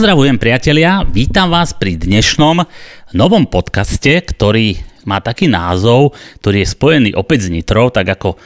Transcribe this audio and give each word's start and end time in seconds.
Pozdravujem 0.00 0.40
priatelia, 0.40 1.04
vítam 1.04 1.52
vás 1.52 1.76
pri 1.76 1.92
dnešnom 1.92 2.64
novom 3.12 3.44
podcaste, 3.44 4.24
ktorý 4.24 4.80
má 5.04 5.20
taký 5.20 5.44
názov, 5.44 6.16
ktorý 6.40 6.64
je 6.64 6.72
spojený 6.72 7.10
opäť 7.12 7.44
s 7.44 7.48
Nitrou, 7.52 7.92
tak 7.92 8.16
ako 8.16 8.40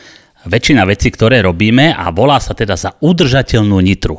väčšina 0.51 0.82
vecí, 0.82 1.14
ktoré 1.14 1.46
robíme 1.46 1.95
a 1.95 2.11
volá 2.11 2.43
sa 2.43 2.59
teda 2.59 2.75
za 2.75 2.98
udržateľnú 2.98 3.79
Nitru. 3.87 4.19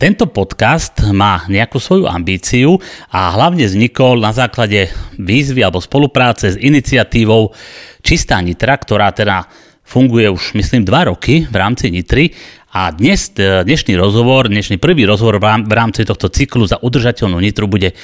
Tento 0.00 0.24
podcast 0.32 1.04
má 1.12 1.44
nejakú 1.52 1.76
svoju 1.76 2.08
ambíciu 2.08 2.80
a 3.12 3.36
hlavne 3.36 3.68
vznikol 3.68 4.24
na 4.24 4.32
základe 4.32 4.88
výzvy 5.20 5.60
alebo 5.60 5.84
spolupráce 5.84 6.48
s 6.48 6.56
iniciatívou 6.56 7.52
Čistá 8.00 8.40
Nitra, 8.40 8.80
ktorá 8.80 9.12
teda 9.12 9.44
funguje 9.84 10.32
už 10.32 10.56
myslím 10.56 10.88
dva 10.88 11.12
roky 11.12 11.44
v 11.44 11.56
rámci 11.60 11.92
Nitry 11.92 12.32
a 12.74 12.90
dnes, 12.90 13.30
e, 13.38 13.62
dnešný 13.62 13.94
rozhovor, 13.94 14.50
dnešný 14.50 14.82
prvý 14.82 15.06
rozhovor 15.06 15.38
v 15.38 15.72
rámci 15.72 16.02
tohto 16.02 16.26
cyklu 16.26 16.66
za 16.66 16.82
udržateľnú 16.82 17.38
nitru 17.38 17.70
bude 17.70 17.94
e, 17.94 17.96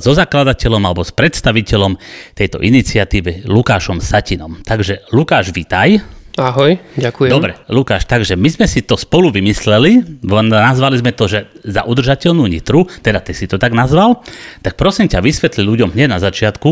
so 0.00 0.16
zakladateľom 0.16 0.80
alebo 0.88 1.04
s 1.04 1.12
predstaviteľom 1.12 2.00
tejto 2.32 2.64
iniciatívy 2.64 3.44
Lukášom 3.44 4.00
Satinom. 4.00 4.64
Takže 4.64 5.04
Lukáš, 5.12 5.52
vitaj. 5.52 6.17
Ahoj, 6.38 6.78
ďakujem. 6.94 7.34
Dobre, 7.34 7.58
Lukáš, 7.66 8.06
takže 8.06 8.38
my 8.38 8.46
sme 8.46 8.70
si 8.70 8.86
to 8.86 8.94
spolu 8.94 9.34
vymysleli, 9.34 10.22
nazvali 10.22 11.02
sme 11.02 11.10
to, 11.10 11.26
že 11.26 11.50
za 11.66 11.82
udržateľnú 11.82 12.46
nitru, 12.46 12.86
teda 13.02 13.18
ty 13.18 13.34
si 13.34 13.50
to 13.50 13.58
tak 13.58 13.74
nazval, 13.74 14.22
tak 14.62 14.78
prosím 14.78 15.10
ťa 15.10 15.18
vysvetli 15.18 15.66
ľuďom 15.66 15.98
hneď 15.98 16.14
na 16.14 16.22
začiatku, 16.22 16.68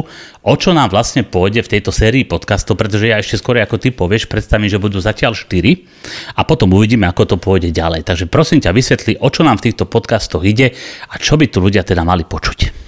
o 0.47 0.55
čo 0.55 0.71
nám 0.71 0.95
vlastne 0.95 1.27
pôjde 1.27 1.67
v 1.67 1.73
tejto 1.75 1.91
sérii 1.91 2.23
podcastov, 2.23 2.79
pretože 2.79 3.11
ja 3.11 3.19
ešte 3.19 3.43
skôr 3.43 3.59
ako 3.59 3.83
ty 3.83 3.91
povieš, 3.91 4.31
predstavím, 4.31 4.71
že 4.71 4.79
budú 4.79 5.03
zatiaľ 5.03 5.35
4 5.35 6.39
a 6.39 6.41
potom 6.47 6.71
uvidíme, 6.71 7.11
ako 7.11 7.35
to 7.35 7.37
pôjde 7.43 7.75
ďalej. 7.75 8.07
Takže 8.07 8.31
prosím 8.31 8.63
ťa 8.63 8.71
vysvetli, 8.71 9.19
o 9.19 9.29
čo 9.35 9.43
nám 9.43 9.59
v 9.59 9.75
týchto 9.75 9.91
podcastoch 9.91 10.47
ide 10.47 10.79
a 11.11 11.19
čo 11.19 11.35
by 11.35 11.51
tu 11.51 11.59
ľudia 11.59 11.83
teda 11.83 12.07
mali 12.07 12.23
počuť. 12.23 12.87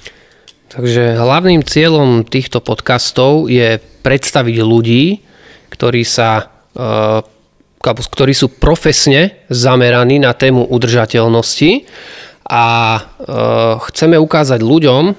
Takže 0.69 1.19
hlavným 1.19 1.66
cieľom 1.66 2.22
týchto 2.22 2.62
podcastov 2.62 3.50
je 3.50 3.83
predstaviť 4.06 4.56
ľudí, 4.62 5.24
ktorí 5.72 6.05
sa 6.05 6.58
Eh, 6.77 7.20
ktorí 7.78 8.34
sú 8.34 8.58
profesne 8.58 9.47
zameraní 9.48 10.19
na 10.19 10.34
tému 10.34 10.66
udržateľnosti 10.66 11.86
a 12.44 12.64
eh, 12.98 13.02
chceme 13.88 14.19
ukázať 14.19 14.61
ľuďom, 14.61 15.14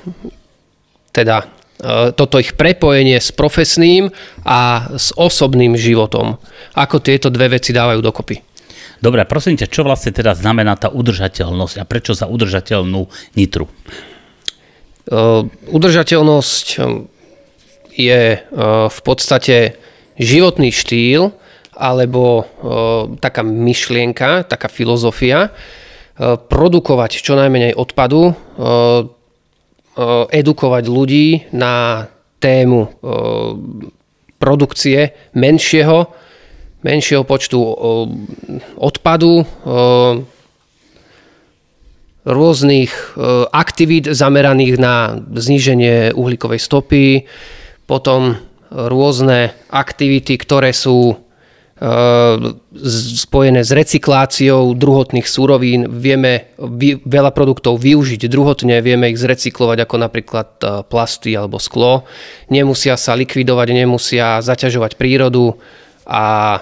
teda 1.09 1.38
eh, 1.42 2.11
toto 2.14 2.36
ich 2.38 2.53
prepojenie 2.53 3.17
s 3.17 3.33
profesným 3.33 4.11
a 4.45 4.92
s 4.94 5.16
osobným 5.16 5.73
životom. 5.80 6.38
Ako 6.75 7.02
tieto 7.02 7.33
dve 7.33 7.58
veci 7.58 7.73
dávajú 7.73 8.03
dokopy. 8.03 8.44
Dobre, 9.00 9.23
prosím 9.23 9.55
ťa, 9.55 9.72
čo 9.72 9.88
vlastne 9.88 10.11
teda 10.11 10.36
znamená 10.36 10.75
tá 10.75 10.92
udržateľnosť 10.92 11.75
a 11.80 11.88
prečo 11.88 12.11
za 12.11 12.27
udržateľnú 12.27 13.08
nitru? 13.39 13.72
Udržateľnosť 15.72 16.67
je 17.95 18.22
v 18.92 19.00
podstate 19.08 19.80
životný 20.20 20.75
štýl, 20.75 21.31
alebo 21.80 22.44
taká 23.23 23.39
myšlienka, 23.39 24.44
taká 24.44 24.67
filozofia, 24.67 25.55
produkovať 26.52 27.23
čo 27.23 27.39
najmenej 27.39 27.80
odpadu, 27.80 28.36
edukovať 30.27 30.83
ľudí 30.91 31.47
na 31.55 32.03
tému 32.44 32.91
produkcie 34.36 35.16
menšieho, 35.31 36.11
menšieho 36.83 37.23
počtu 37.23 37.59
odpadu, 38.75 39.47
rôznych 42.27 42.91
aktivít 43.55 44.11
zameraných 44.11 44.75
na 44.75 45.16
zníženie 45.23 46.11
uhlíkovej 46.11 46.59
stopy, 46.59 47.23
potom 47.88 48.36
rôzne 48.69 49.55
aktivity, 49.71 50.38
ktoré 50.38 50.75
sú 50.75 51.15
spojené 51.80 53.64
s 53.64 53.72
recykláciou 53.72 54.76
druhotných 54.76 55.23
súrovín. 55.23 55.88
Vieme 55.88 56.52
veľa 57.08 57.32
produktov 57.32 57.80
využiť 57.80 58.28
druhotne, 58.28 58.84
vieme 58.84 59.08
ich 59.08 59.20
zrecyklovať 59.20 59.88
ako 59.88 59.95
napríklad 59.95 60.50
e, 60.60 60.66
plasty 60.84 61.32
alebo 61.40 61.56
sklo. 61.56 62.04
Nemusia 62.52 63.00
sa 63.00 63.16
likvidovať, 63.16 63.67
nemusia 63.72 64.44
zaťažovať 64.44 65.00
prírodu 65.00 65.56
a 66.04 66.26
e, 66.56 66.60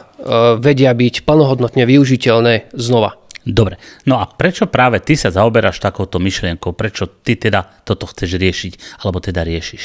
vedia 0.62 0.94
byť 0.94 1.26
plnohodnotne 1.26 1.90
využiteľné 1.90 2.78
znova. 2.78 3.18
Dobre, 3.48 3.82
no 4.06 4.20
a 4.22 4.28
prečo 4.28 4.70
práve 4.70 5.02
ty 5.02 5.18
sa 5.18 5.34
zaoberáš 5.34 5.82
takouto 5.82 6.22
myšlienkou? 6.22 6.78
Prečo 6.78 7.10
ty 7.26 7.40
teda 7.40 7.66
toto 7.88 8.06
chceš 8.06 8.38
riešiť, 8.38 9.02
alebo 9.02 9.24
teda 9.24 9.42
riešiš? 9.42 9.84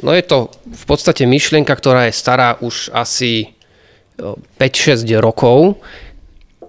No 0.00 0.12
je 0.12 0.24
to 0.24 0.52
v 0.64 0.84
podstate 0.84 1.24
myšlienka, 1.24 1.72
ktorá 1.72 2.08
je 2.08 2.16
stará 2.16 2.56
už 2.60 2.92
asi 2.92 3.55
5-6 4.16 5.04
rokov, 5.20 5.80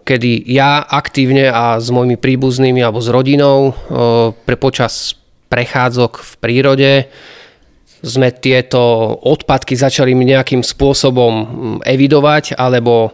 kedy 0.07 0.47
ja 0.47 0.83
aktívne 0.83 1.51
a 1.51 1.79
s 1.79 1.91
mojimi 1.91 2.15
príbuznými 2.15 2.79
alebo 2.79 3.03
s 3.03 3.11
rodinou 3.11 3.75
pre 4.47 4.55
počas 4.55 5.19
prechádzok 5.47 6.11
v 6.23 6.33
prírode 6.39 6.91
sme 8.03 8.29
tieto 8.29 8.79
odpadky 9.25 9.73
začali 9.73 10.13
nejakým 10.13 10.61
spôsobom 10.61 11.33
evidovať 11.81 12.55
alebo 12.55 13.11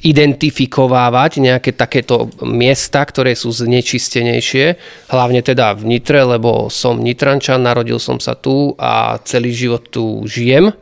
identifikovávať 0.00 1.44
nejaké 1.44 1.76
takéto 1.76 2.32
miesta, 2.40 3.04
ktoré 3.04 3.36
sú 3.36 3.52
znečistenejšie, 3.52 4.80
hlavne 5.12 5.44
teda 5.44 5.76
v 5.76 5.94
Nitre, 5.94 6.24
lebo 6.24 6.72
som 6.72 6.96
Nitrančan, 6.96 7.60
narodil 7.60 8.00
som 8.00 8.16
sa 8.16 8.32
tu 8.32 8.72
a 8.80 9.20
celý 9.28 9.52
život 9.52 9.92
tu 9.92 10.24
žijem. 10.24 10.72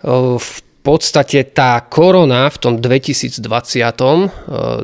V 0.00 0.48
podstate 0.84 1.48
tá 1.48 1.80
korona 1.80 2.52
v 2.52 2.60
tom 2.60 2.72
2020 2.76 3.40
e, 3.40 4.28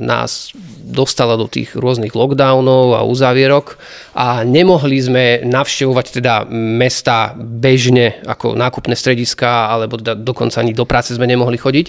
nás 0.01 0.49
dostala 0.81 1.37
do 1.37 1.45
tých 1.45 1.77
rôznych 1.77 2.17
lockdownov 2.17 2.97
a 2.97 3.05
uzavierok 3.05 3.77
a 4.17 4.41
nemohli 4.43 4.97
sme 4.97 5.25
navštevovať 5.45 6.07
teda 6.17 6.49
mesta 6.51 7.37
bežne 7.37 8.17
ako 8.25 8.57
nákupné 8.57 8.97
strediska 8.97 9.69
alebo 9.69 10.01
teda 10.01 10.17
dokonca 10.17 10.65
ani 10.65 10.73
do 10.73 10.89
práce 10.89 11.13
sme 11.13 11.29
nemohli 11.29 11.61
chodiť. 11.61 11.87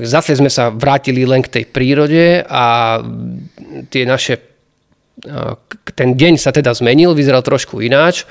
Tak 0.00 0.04
zase 0.08 0.32
sme 0.32 0.48
sa 0.48 0.72
vrátili 0.72 1.28
len 1.28 1.44
k 1.44 1.60
tej 1.60 1.64
prírode 1.68 2.40
a 2.48 3.04
tie 3.92 4.08
naše 4.08 4.40
e, 4.40 4.42
ten 5.92 6.16
deň 6.16 6.40
sa 6.40 6.56
teda 6.56 6.72
zmenil, 6.72 7.12
vyzeral 7.12 7.44
trošku 7.44 7.84
ináč. 7.84 8.24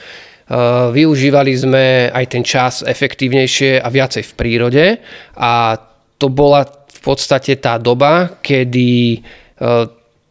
Eh, 0.51 0.57
využívali 0.91 1.55
sme 1.55 2.11
aj 2.11 2.25
ten 2.27 2.43
čas 2.43 2.83
efektívnejšie 2.83 3.79
a 3.79 3.87
viacej 3.87 4.19
v 4.19 4.33
prírode 4.35 4.85
a 5.39 5.79
to 6.19 6.27
bola 6.27 6.67
v 6.67 6.99
podstate 6.99 7.55
tá 7.63 7.79
doba, 7.79 8.35
kedy 8.43 9.15
eh, 9.15 9.85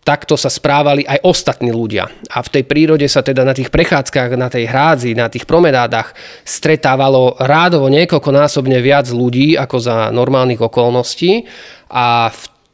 takto 0.04 0.36
sa 0.36 0.52
správali 0.52 1.08
aj 1.08 1.24
ostatní 1.24 1.72
ľudia. 1.72 2.04
A 2.36 2.44
v 2.44 2.52
tej 2.52 2.68
prírode 2.68 3.08
sa 3.08 3.24
teda 3.24 3.48
na 3.48 3.56
tých 3.56 3.72
prechádzkach, 3.72 4.36
na 4.36 4.52
tej 4.52 4.68
hrádzi, 4.68 5.16
na 5.16 5.32
tých 5.32 5.48
promenádach 5.48 6.12
stretávalo 6.44 7.40
rádovo 7.40 7.88
niekoľkonásobne 7.88 8.76
viac 8.84 9.08
ľudí 9.08 9.56
ako 9.56 9.76
za 9.80 9.96
normálnych 10.12 10.60
okolností 10.60 11.48
a 11.88 12.28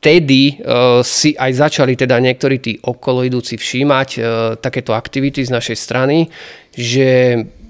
vtedy 0.06 0.62
uh, 0.62 1.02
si 1.02 1.34
aj 1.34 1.66
začali 1.66 1.98
teda 1.98 2.22
niektorí 2.22 2.62
tí 2.62 2.78
okoloidúci 2.78 3.58
všímať 3.58 4.08
uh, 4.14 4.22
takéto 4.54 4.94
aktivity 4.94 5.42
z 5.42 5.50
našej 5.50 5.74
strany, 5.74 6.30
že 6.76 7.08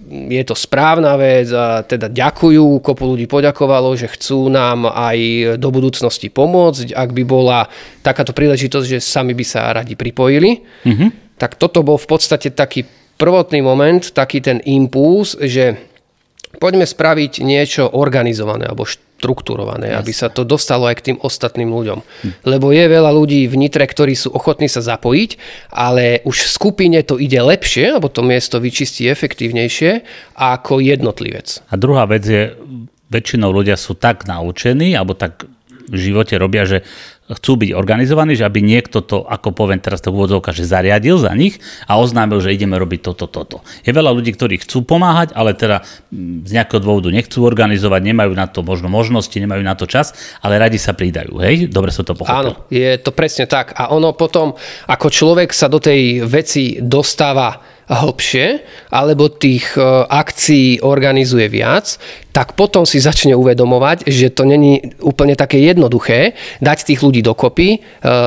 je 0.07 0.43
to 0.47 0.55
správna 0.55 1.19
vec 1.19 1.51
a 1.51 1.83
teda 1.83 2.07
ďakujú, 2.07 2.79
kopu 2.79 3.05
ľudí 3.15 3.27
poďakovalo, 3.27 3.91
že 3.99 4.07
chcú 4.07 4.47
nám 4.47 4.87
aj 4.87 5.19
do 5.59 5.69
budúcnosti 5.75 6.31
pomôcť, 6.31 6.95
ak 6.95 7.11
by 7.11 7.23
bola 7.27 7.67
takáto 8.07 8.31
príležitosť, 8.31 8.87
že 8.87 8.99
sami 9.03 9.35
by 9.35 9.45
sa 9.47 9.75
radi 9.75 9.99
pripojili. 9.99 10.63
Mm-hmm. 10.87 11.39
Tak 11.43 11.59
toto 11.59 11.83
bol 11.83 11.99
v 11.99 12.07
podstate 12.07 12.55
taký 12.55 12.87
prvotný 13.19 13.67
moment, 13.67 14.03
taký 14.15 14.39
ten 14.39 14.63
impuls, 14.63 15.35
že 15.43 15.75
poďme 16.63 16.87
spraviť 16.87 17.43
niečo 17.43 17.91
organizované 17.91 18.71
alebo 18.71 18.87
štrukturované, 19.17 19.91
Jasne. 19.91 20.01
aby 20.05 20.13
sa 20.13 20.29
to 20.29 20.45
dostalo 20.45 20.85
aj 20.93 21.01
k 21.01 21.05
tým 21.13 21.19
ostatným 21.25 21.73
ľuďom. 21.73 21.99
Hm. 22.05 22.33
Lebo 22.45 22.69
je 22.71 22.85
veľa 22.85 23.11
ľudí 23.17 23.49
v 23.49 23.57
Nitre, 23.57 23.89
ktorí 23.89 24.13
sú 24.13 24.29
ochotní 24.37 24.69
sa 24.69 24.85
zapojiť, 24.85 25.41
ale 25.73 26.21
už 26.29 26.37
v 26.45 26.51
skupine 26.53 26.99
to 27.01 27.17
ide 27.17 27.41
lepšie, 27.41 27.97
alebo 27.97 28.13
to 28.13 28.21
miesto 28.21 28.61
vyčistí 28.61 29.09
efektívnejšie 29.09 30.05
ako 30.37 30.85
jednotlivec. 30.85 31.65
A 31.73 31.75
druhá 31.81 32.05
vec 32.05 32.29
je, 32.29 32.53
väčšinou 33.09 33.49
ľudia 33.55 33.81
sú 33.81 33.97
tak 33.97 34.29
naučení, 34.29 34.93
alebo 34.93 35.17
tak 35.17 35.49
v 35.87 35.97
živote 35.97 36.35
robia, 36.37 36.67
že 36.67 36.83
chcú 37.27 37.59
byť 37.59 37.71
organizovaní, 37.75 38.39
že 38.39 38.47
aby 38.47 38.63
niekto 38.63 39.03
to, 39.03 39.27
ako 39.27 39.51
poviem 39.51 39.83
teraz 39.83 39.99
to 39.99 40.15
úvodzovka, 40.15 40.55
že 40.55 40.63
zariadil 40.63 41.19
za 41.19 41.35
nich 41.35 41.59
a 41.91 41.99
oznámil, 41.99 42.39
že 42.39 42.55
ideme 42.55 42.79
robiť 42.79 43.01
toto, 43.03 43.27
toto. 43.27 43.67
Je 43.83 43.91
veľa 43.91 44.15
ľudí, 44.15 44.31
ktorí 44.31 44.63
chcú 44.63 44.87
pomáhať, 44.87 45.35
ale 45.35 45.59
teda 45.59 45.83
mm, 46.15 46.47
z 46.47 46.51
nejakého 46.55 46.79
dôvodu 46.79 47.11
nechcú 47.11 47.43
organizovať, 47.43 48.01
nemajú 48.07 48.33
na 48.39 48.47
to 48.47 48.63
možno 48.63 48.87
možnosti, 48.87 49.35
nemajú 49.35 49.63
na 49.67 49.75
to 49.75 49.91
čas, 49.91 50.15
ale 50.39 50.63
radi 50.63 50.79
sa 50.79 50.95
pridajú. 50.95 51.43
Hej, 51.43 51.67
dobre 51.75 51.91
som 51.91 52.07
to 52.07 52.15
pochopil. 52.15 52.55
Áno, 52.55 52.71
je 52.71 52.95
to 53.03 53.11
presne 53.11 53.51
tak. 53.51 53.75
A 53.75 53.91
ono 53.91 54.15
potom, 54.15 54.55
ako 54.87 55.07
človek 55.11 55.51
sa 55.51 55.67
do 55.67 55.83
tej 55.83 56.23
veci 56.23 56.79
dostáva 56.79 57.76
hlbšie, 57.87 58.67
alebo 58.91 59.31
tých 59.31 59.79
e, 59.79 59.83
akcií 60.11 60.83
organizuje 60.83 61.47
viac, 61.47 62.03
tak 62.35 62.53
potom 62.53 62.85
si 62.85 63.01
začne 63.01 63.33
uvedomovať, 63.33 64.05
že 64.11 64.29
to 64.29 64.45
není 64.45 64.93
úplne 65.01 65.33
také 65.39 65.63
jednoduché 65.63 66.37
dať 66.61 66.79
tých 66.93 67.01
ľudí 67.01 67.23
dokopy, 67.23 67.69
e, 67.75 67.79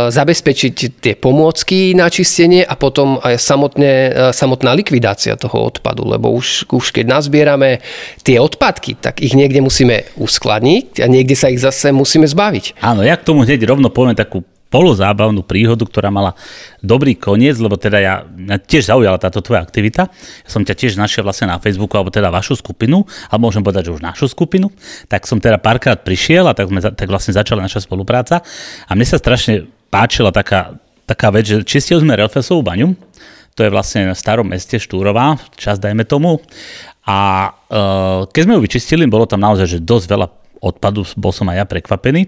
zabezpečiť 0.09 0.73
tie 1.03 1.13
pomôcky 1.19 1.91
na 1.91 2.07
čistenie 2.07 2.63
a 2.63 2.79
potom 2.79 3.19
aj 3.19 3.35
samotné, 3.35 3.91
e, 3.91 4.09
samotná 4.31 4.71
likvidácia 4.79 5.35
toho 5.35 5.67
odpadu, 5.67 6.07
lebo 6.07 6.31
už, 6.31 6.71
už 6.71 6.95
keď 6.95 7.19
nazbierame 7.19 7.83
tie 8.23 8.39
odpadky, 8.39 8.95
tak 8.95 9.19
ich 9.19 9.35
niekde 9.35 9.59
musíme 9.59 10.07
uskladniť 10.15 11.03
a 11.03 11.05
niekde 11.11 11.35
sa 11.35 11.51
ich 11.51 11.59
zase 11.59 11.91
musíme 11.91 12.25
zbaviť. 12.25 12.79
Áno, 12.79 13.03
ja 13.03 13.19
k 13.19 13.27
tomu 13.27 13.43
hneď 13.43 13.67
rovno 13.67 13.91
poviem 13.91 14.15
takú 14.15 14.41
polozábavnú 14.69 15.41
príhodu, 15.41 15.81
ktorá 15.81 16.13
mala 16.13 16.37
dobrý 16.85 17.17
koniec, 17.17 17.57
lebo 17.57 17.75
teda 17.75 17.97
ja, 17.97 18.15
ja 18.25 18.57
tiež 18.61 18.93
zaujala 18.93 19.17
táto 19.17 19.41
tvoja 19.41 19.65
aktivita. 19.65 20.07
Ja 20.09 20.49
som 20.49 20.61
ťa 20.61 20.77
tiež 20.77 20.93
našiel 20.95 21.25
vlastne 21.25 21.49
na 21.49 21.57
Facebooku, 21.57 21.97
alebo 21.97 22.13
teda 22.13 22.29
vašu 22.29 22.57
skupinu, 22.57 23.03
alebo 23.33 23.49
môžem 23.49 23.65
povedať, 23.65 23.89
že 23.89 23.95
už 23.97 24.05
našu 24.05 24.29
skupinu. 24.29 24.69
Tak 25.09 25.25
som 25.25 25.41
teda 25.41 25.57
párkrát 25.57 25.97
prišiel 25.97 26.45
a 26.45 26.53
tak, 26.53 26.69
sme, 26.69 26.79
tak 26.85 27.09
vlastne 27.09 27.33
začala 27.33 27.65
naša 27.65 27.83
spolupráca. 27.83 28.45
A 28.85 28.91
mne 28.93 29.09
sa 29.09 29.17
strašne 29.17 29.65
páčila 29.89 30.29
taká, 30.29 30.77
taká 31.09 31.33
vec, 31.33 31.49
že 31.49 31.65
čistili 31.65 32.05
sme 32.05 32.13
Relfesovú 32.13 32.61
baňu, 32.61 32.93
to 33.57 33.67
je 33.67 33.73
vlastne 33.73 34.07
na 34.07 34.15
starom 34.15 34.47
meste 34.47 34.79
Štúrová, 34.79 35.35
čas 35.59 35.81
dajme 35.83 36.07
tomu. 36.07 36.39
A 37.03 37.51
uh, 37.51 38.29
keď 38.29 38.41
sme 38.45 38.55
ju 38.55 38.61
vyčistili, 38.63 39.03
bolo 39.09 39.25
tam 39.25 39.41
naozaj 39.41 39.65
že 39.65 39.79
dosť 39.83 40.05
veľa 40.07 40.27
odpadu, 40.59 41.07
bol 41.15 41.31
som 41.31 41.47
aj 41.47 41.63
ja 41.63 41.65
prekvapený. 41.65 42.27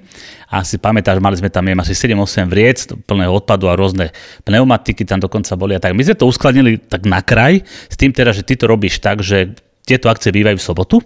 A 0.51 0.63
si 0.63 0.80
pamätáš, 0.80 1.19
mali 1.19 1.39
sme 1.39 1.51
tam 1.51 1.68
asi 1.80 1.94
7-8 1.95 2.48
vriec 2.48 2.78
plného 3.06 3.31
odpadu 3.31 3.68
a 3.68 3.75
rôzne 3.75 4.12
pneumatiky 4.44 5.04
tam 5.04 5.19
dokonca 5.19 5.56
boli. 5.56 5.75
A 5.75 5.83
tak 5.83 5.95
my 5.95 6.04
sme 6.04 6.16
to 6.16 6.28
uskladnili 6.28 6.80
tak 6.80 7.04
na 7.07 7.19
kraj, 7.19 7.63
s 7.63 7.95
tým 7.95 8.16
teda, 8.16 8.31
že 8.31 8.44
ty 8.44 8.56
to 8.56 8.68
robíš 8.68 9.00
tak, 9.04 9.24
že 9.24 9.56
tieto 9.81 10.07
akcie 10.07 10.30
bývajú 10.30 10.62
v 10.62 10.63
sobotu 10.63 10.98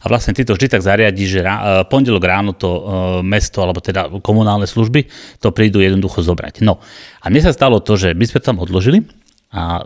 a 0.00 0.08
vlastne 0.08 0.32
ty 0.32 0.42
to 0.42 0.56
vždy 0.56 0.72
tak 0.72 0.82
zariadíš, 0.82 1.28
že 1.28 1.40
rá, 1.44 1.54
e, 1.54 1.62
pondelok 1.86 2.24
ráno 2.24 2.56
to 2.56 2.68
e, 2.68 2.82
mesto 3.20 3.60
alebo 3.60 3.84
teda 3.84 4.08
komunálne 4.24 4.64
služby 4.64 5.04
to 5.38 5.52
prídu 5.52 5.84
jednoducho 5.84 6.24
zobrať. 6.24 6.64
No 6.64 6.80
a 7.20 7.28
mne 7.28 7.44
sa 7.44 7.52
stalo 7.52 7.84
to, 7.84 8.00
že 8.00 8.16
my 8.16 8.24
sme 8.24 8.40
tam 8.40 8.56
odložili 8.58 9.04
a 9.52 9.84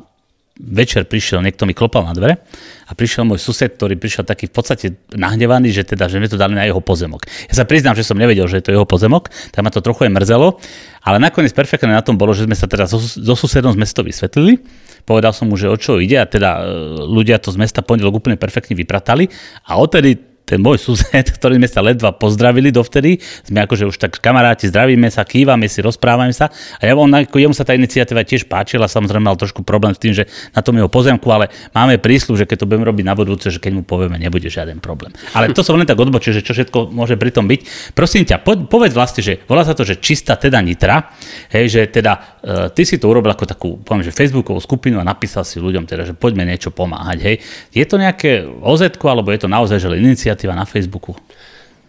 večer 0.56 1.05
prišiel, 1.05 1.44
niekto 1.44 1.69
mi 1.69 1.76
klopal 1.76 2.08
na 2.08 2.17
dvere 2.17 2.41
a 2.88 2.93
prišiel 2.97 3.29
môj 3.29 3.37
sused, 3.37 3.76
ktorý 3.76 4.00
prišiel 4.00 4.25
taký 4.25 4.49
v 4.49 4.55
podstate 4.56 4.87
nahnevaný, 5.12 5.69
že 5.69 5.85
teda, 5.85 6.08
že 6.08 6.17
sme 6.17 6.29
to 6.32 6.41
dali 6.41 6.56
na 6.56 6.64
jeho 6.64 6.81
pozemok. 6.81 7.29
Ja 7.53 7.55
sa 7.61 7.64
priznám, 7.69 7.93
že 7.93 8.08
som 8.08 8.17
nevedel, 8.17 8.49
že 8.49 8.64
je 8.64 8.64
to 8.70 8.75
jeho 8.75 8.88
pozemok, 8.88 9.29
tak 9.53 9.61
ma 9.61 9.69
to 9.69 9.85
trochu 9.85 10.08
aj 10.08 10.17
mrzelo, 10.17 10.56
ale 11.05 11.17
nakoniec 11.20 11.53
perfektne 11.53 11.93
na 11.93 12.00
tom 12.00 12.17
bolo, 12.17 12.32
že 12.32 12.49
sme 12.49 12.56
sa 12.56 12.64
teda 12.64 12.88
so, 12.88 12.97
so 12.97 13.35
susedom 13.37 13.76
z 13.76 13.79
mesto 13.79 14.00
vysvetlili, 14.00 14.58
povedal 15.05 15.37
som 15.37 15.53
mu, 15.53 15.61
že 15.61 15.69
o 15.69 15.76
čo 15.76 16.00
ide 16.00 16.17
a 16.17 16.26
teda 16.26 16.50
e, 16.56 16.61
ľudia 17.05 17.37
to 17.37 17.52
z 17.52 17.61
mesta 17.61 17.85
pondelok 17.85 18.25
úplne 18.25 18.41
perfektne 18.41 18.73
vypratali 18.73 19.29
a 19.69 19.76
odtedy 19.76 20.36
ten 20.47 20.63
môj 20.63 20.79
sused, 20.79 21.27
ktorý 21.37 21.59
sme 21.59 21.67
sa 21.67 21.83
ledva 21.83 22.15
pozdravili 22.15 22.71
dovtedy, 22.71 23.19
sme 23.43 23.67
akože 23.67 23.91
už 23.91 23.99
tak 23.99 24.23
kamaráti, 24.23 24.71
zdravíme 24.71 25.11
sa, 25.11 25.27
kývame 25.27 25.67
si, 25.67 25.83
rozprávame 25.83 26.31
sa. 26.31 26.47
A 26.79 26.87
ja 26.87 26.95
on, 26.95 27.11
ako 27.11 27.43
jemu 27.43 27.51
sa 27.51 27.67
tá 27.67 27.75
iniciatíva 27.75 28.23
tiež 28.23 28.47
páčila, 28.47 28.87
samozrejme 28.87 29.27
mal 29.27 29.35
trošku 29.35 29.67
problém 29.67 29.91
s 29.91 29.99
tým, 29.99 30.15
že 30.15 30.31
na 30.55 30.63
tom 30.63 30.79
jeho 30.79 30.87
pozemku, 30.87 31.27
ale 31.35 31.51
máme 31.75 31.99
prísľub, 31.99 32.39
že 32.39 32.47
keď 32.47 32.63
to 32.63 32.69
budeme 32.71 32.87
robiť 32.87 33.05
na 33.05 33.19
budúce, 33.19 33.51
že 33.51 33.59
keď 33.59 33.73
mu 33.75 33.83
povieme, 33.83 34.23
nebude 34.23 34.47
žiaden 34.47 34.79
problém. 34.79 35.11
Ale 35.35 35.51
to 35.51 35.67
som 35.67 35.75
len 35.75 35.85
tak 35.85 35.99
odbočil, 35.99 36.31
že 36.31 36.47
čo 36.47 36.55
všetko 36.55 36.95
môže 36.95 37.19
pri 37.19 37.35
tom 37.35 37.51
byť. 37.51 37.93
Prosím 37.99 38.23
ťa, 38.23 38.47
po, 38.47 38.55
povedz 38.71 38.95
vlastne, 38.95 39.27
že 39.27 39.43
volá 39.51 39.67
sa 39.67 39.75
to, 39.75 39.83
že 39.83 39.99
čistá 39.99 40.39
teda 40.39 40.63
nitra, 40.63 41.11
hej, 41.51 41.67
že 41.67 41.81
teda 41.91 42.13
uh, 42.15 42.71
ty 42.71 42.87
si 42.87 43.03
to 43.03 43.11
urobil 43.11 43.35
ako 43.35 43.45
takú, 43.51 43.69
poviem, 43.83 44.07
že 44.07 44.15
Facebookovú 44.15 44.63
skupinu 44.63 45.03
a 45.03 45.05
napísal 45.05 45.43
si 45.43 45.59
ľuďom 45.59 45.91
teda, 45.91 46.07
že 46.07 46.15
poďme 46.15 46.47
niečo 46.47 46.71
pomáhať, 46.71 47.19
hej. 47.27 47.37
Je 47.75 47.83
to 47.83 47.99
nejaké 47.99 48.47
OZ, 48.47 48.95
alebo 49.03 49.35
je 49.35 49.41
to 49.43 49.51
naozaj 49.51 49.83
že 49.83 49.91
iniciatíva 49.91 50.36
iniciatíva 50.37 50.53
na 50.53 50.69
Facebooku? 50.69 51.17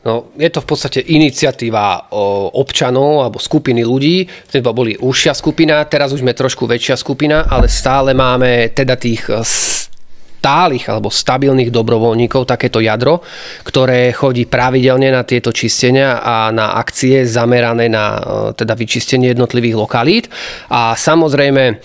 No, 0.08 0.32
je 0.40 0.48
to 0.48 0.64
v 0.64 0.68
podstate 0.72 1.04
iniciatíva 1.04 2.16
občanov 2.56 3.28
alebo 3.28 3.44
skupiny 3.44 3.84
ľudí. 3.84 4.24
Teda 4.48 4.72
boli 4.72 4.96
užšia 4.96 5.36
skupina, 5.36 5.84
teraz 5.84 6.16
už 6.16 6.24
sme 6.24 6.32
trošku 6.32 6.64
väčšia 6.64 6.96
skupina, 6.96 7.44
ale 7.44 7.68
stále 7.68 8.16
máme 8.16 8.72
teda 8.72 8.96
tých 8.96 9.28
e, 9.28 9.44
stálych 9.44 10.88
alebo 10.88 11.12
stabilných 11.12 11.76
dobrovoľníkov, 11.76 12.48
takéto 12.48 12.80
jadro, 12.80 13.20
ktoré 13.68 14.16
chodí 14.16 14.48
pravidelne 14.48 15.12
na 15.12 15.28
tieto 15.28 15.52
čistenia 15.52 16.24
a 16.24 16.56
na 16.56 16.80
akcie 16.80 17.28
zamerané 17.28 17.92
na 17.92 18.06
e, 18.16 18.20
teda 18.56 18.80
vyčistenie 18.80 19.36
jednotlivých 19.36 19.76
lokalít. 19.76 20.32
A 20.72 20.96
samozrejme 20.96 21.84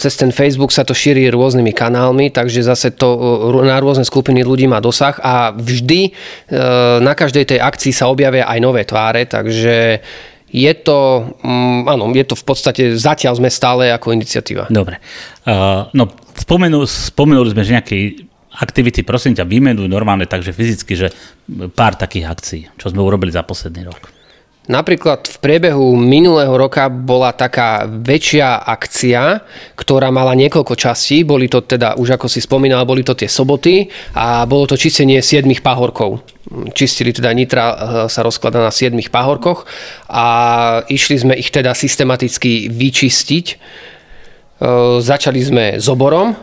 cez 0.00 0.16
ten 0.16 0.32
Facebook 0.32 0.72
sa 0.72 0.80
to 0.80 0.96
šíri 0.96 1.28
rôznymi 1.28 1.76
kanálmi, 1.76 2.32
takže 2.32 2.64
zase 2.64 2.96
to 2.96 3.08
eh, 3.52 3.68
na 3.68 3.76
rôzne 3.76 4.08
skupiny 4.08 4.40
ľudí 4.40 4.64
má 4.64 4.80
dosah 4.80 5.12
a 5.20 5.52
vždy 5.52 6.08
eh, 6.08 6.98
na 7.04 7.12
každej 7.12 7.52
tej 7.52 7.58
akcii 7.60 7.92
sa 7.92 8.08
objavia 8.08 8.48
aj 8.48 8.58
nové 8.64 8.88
tváre, 8.88 9.28
takže 9.28 10.00
je 10.46 10.72
to, 10.80 11.26
mm, 11.44 11.84
áno, 11.84 12.08
je 12.16 12.24
to 12.24 12.38
v 12.38 12.44
podstate, 12.48 12.82
zatiaľ 12.96 13.36
sme 13.36 13.52
stále 13.52 13.92
ako 13.92 14.14
iniciatíva. 14.14 14.70
Dobre. 14.72 15.02
Uh, 15.42 15.90
no, 15.92 16.08
spomenul, 16.38 16.86
spomenuli 16.86 17.50
sme, 17.50 17.66
že 17.66 17.74
nejaké 17.76 17.96
aktivity, 18.56 19.04
prosím 19.04 19.36
ťa, 19.36 19.44
vymenuj 19.44 19.90
normálne, 19.90 20.24
takže 20.24 20.54
fyzicky, 20.56 20.92
že 20.96 21.12
pár 21.76 21.98
takých 21.98 22.30
akcií, 22.30 22.62
čo 22.78 22.88
sme 22.88 23.04
urobili 23.04 23.34
za 23.34 23.44
posledný 23.44 23.84
rok. 23.84 24.15
Napríklad 24.66 25.30
v 25.30 25.36
priebehu 25.38 25.94
minulého 25.94 26.50
roka 26.50 26.90
bola 26.90 27.30
taká 27.30 27.86
väčšia 27.86 28.66
akcia, 28.66 29.46
ktorá 29.78 30.10
mala 30.10 30.34
niekoľko 30.34 30.74
častí. 30.74 31.22
Boli 31.22 31.46
to 31.46 31.62
teda, 31.62 31.94
už 31.94 32.18
ako 32.18 32.26
si 32.26 32.42
spomínal, 32.42 32.82
boli 32.82 33.06
to 33.06 33.14
tie 33.14 33.30
soboty 33.30 33.86
a 34.18 34.42
bolo 34.42 34.66
to 34.66 34.74
čistenie 34.74 35.22
7 35.22 35.46
pahorkov. 35.62 36.18
Čistili 36.74 37.14
teda 37.14 37.30
Nitra 37.30 37.66
eh, 37.66 37.76
sa 38.10 38.26
rozklada 38.26 38.58
na 38.58 38.74
7 38.74 38.90
pahorkoch 39.06 39.70
a 40.10 40.26
išli 40.90 41.14
sme 41.14 41.34
ich 41.38 41.54
teda 41.54 41.70
systematicky 41.70 42.66
vyčistiť. 42.66 43.46
Eh, 43.46 43.58
začali 44.98 45.40
sme 45.46 45.64
s 45.78 45.86
oborom, 45.86 46.34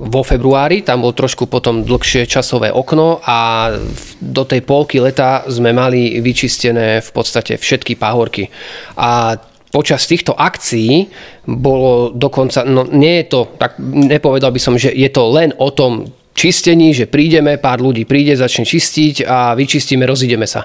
vo 0.00 0.24
februári, 0.24 0.80
tam 0.80 1.04
bol 1.04 1.12
trošku 1.12 1.44
potom 1.44 1.84
dlhšie 1.84 2.24
časové 2.24 2.72
okno 2.72 3.20
a 3.20 3.68
do 4.16 4.42
tej 4.48 4.64
polky 4.64 4.96
leta 4.96 5.44
sme 5.44 5.76
mali 5.76 6.24
vyčistené 6.24 7.04
v 7.04 7.10
podstate 7.12 7.60
všetky 7.60 8.00
pahorky. 8.00 8.48
A 8.96 9.36
počas 9.68 10.08
týchto 10.08 10.32
akcií 10.32 11.12
bolo 11.44 12.16
dokonca, 12.16 12.64
no 12.64 12.88
nie 12.88 13.20
je 13.20 13.24
to, 13.28 13.40
tak 13.60 13.76
nepovedal 13.80 14.48
by 14.48 14.60
som, 14.60 14.80
že 14.80 14.88
je 14.88 15.08
to 15.12 15.28
len 15.36 15.52
o 15.60 15.68
tom 15.68 16.08
čistení, 16.32 16.96
že 16.96 17.04
prídeme, 17.04 17.60
pár 17.60 17.84
ľudí 17.84 18.08
príde, 18.08 18.32
začne 18.32 18.64
čistiť 18.64 19.28
a 19.28 19.52
vyčistíme, 19.52 20.08
rozídeme 20.08 20.48
sa 20.48 20.64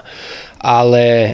ale 0.66 1.06
e, 1.06 1.32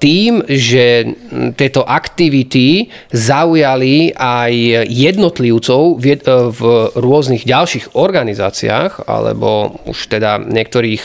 tým, 0.00 0.40
že 0.48 1.04
tieto 1.52 1.84
aktivity 1.84 2.88
zaujali 3.12 4.16
aj 4.16 4.52
jednotlivcov 4.88 6.00
v, 6.00 6.16
e, 6.16 6.64
rôznych 6.96 7.44
ďalších 7.44 7.92
organizáciách, 7.92 9.04
alebo 9.04 9.76
už 9.84 10.08
teda 10.08 10.40
niektorých 10.40 11.04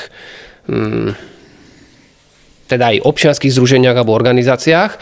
mm, 0.71 1.09
teda 2.71 2.95
aj 2.95 3.03
občianských 3.03 3.51
združeniach 3.51 3.97
alebo 3.97 4.15
organizáciách, 4.15 4.95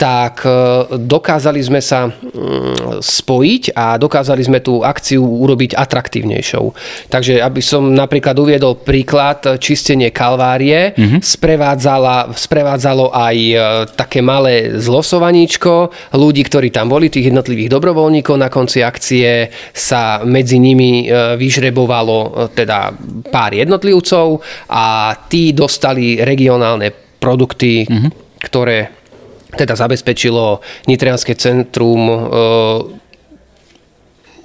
tak 0.00 0.48
e, 0.48 0.50
dokázali 0.96 1.60
sme 1.60 1.84
sa 1.84 2.08
mm, 2.08 3.04
spojiť 3.04 3.76
a 3.76 4.00
dokázali 4.00 4.40
sme 4.40 4.64
tú 4.64 4.80
akciu 4.80 5.20
urobiť 5.20 5.76
atraktívnejšou. 5.76 6.64
Takže 7.12 7.44
aby 7.44 7.60
som 7.60 7.92
napríklad 7.92 8.32
uviedol 8.40 8.80
príklad, 8.80 9.60
čistenie 9.60 10.08
Kalvárie 10.08 10.96
mm-hmm. 10.96 11.20
sprevádzalo 12.32 13.12
aj 13.12 13.36
e, 13.36 13.56
také 13.92 14.24
malé 14.24 14.80
zlosovaníčko 14.80 15.92
ľudí, 16.16 16.48
ktorí 16.48 16.72
tam 16.72 16.88
boli, 16.88 17.12
tých 17.12 17.28
jednotlivých 17.28 17.68
dobrovoľníkov. 17.68 18.40
Na 18.40 18.48
konci 18.48 18.80
akcie 18.80 19.52
sa 19.76 20.24
medzi 20.24 20.56
nimi 20.56 21.04
e, 21.04 21.36
vyžrebovalo 21.36 22.48
teda 22.56 22.96
pár 23.28 23.52
jednotlivcov 23.52 24.40
a 24.72 25.12
tí 25.28 25.52
dostali 25.52 26.24
regionálne 26.24 26.88
produkty, 27.20 27.84
mm-hmm. 27.84 28.10
ktoré 28.48 28.99
teda 29.56 29.74
zabezpečilo 29.76 30.60
Nitrianské 30.86 31.34
centrum 31.34 32.00
e, 32.06 32.16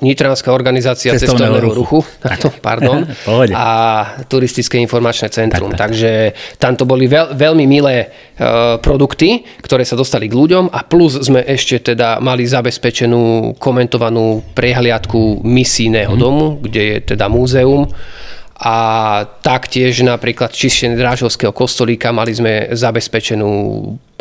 Nitranská 0.03 0.51
organizácia 0.51 1.15
cestovného, 1.15 1.55
cestovného 1.55 1.71
ruchu, 1.71 2.03
ruchu 2.03 2.49
pardon, 2.67 3.07
a 3.55 3.67
turistické 4.27 4.75
informačné 4.83 5.31
centrum. 5.31 5.71
Tak, 5.71 5.77
tak. 5.77 5.83
Takže 5.85 6.11
tam 6.59 6.75
to 6.75 6.83
boli 6.83 7.07
veľ, 7.07 7.31
veľmi 7.31 7.63
milé 7.63 8.03
uh, 8.03 8.75
produkty, 8.83 9.47
ktoré 9.63 9.87
sa 9.87 9.95
dostali 9.95 10.27
k 10.27 10.35
ľuďom 10.35 10.67
a 10.67 10.83
plus 10.83 11.15
sme 11.23 11.45
ešte 11.47 11.95
teda 11.95 12.19
mali 12.19 12.43
zabezpečenú 12.43 13.55
komentovanú 13.55 14.43
prehliadku 14.51 15.45
misijného 15.45 16.11
hmm. 16.11 16.21
domu, 16.21 16.59
kde 16.59 16.81
je 16.83 16.97
teda 17.15 17.31
múzeum 17.31 17.87
a 18.55 18.77
taktiež 19.43 19.99
napríklad 20.03 20.51
čistenie 20.51 20.95
Drážovského 20.95 21.51
kostolíka 21.51 22.15
mali 22.15 22.31
sme 22.31 22.71
zabezpečenú 22.71 23.51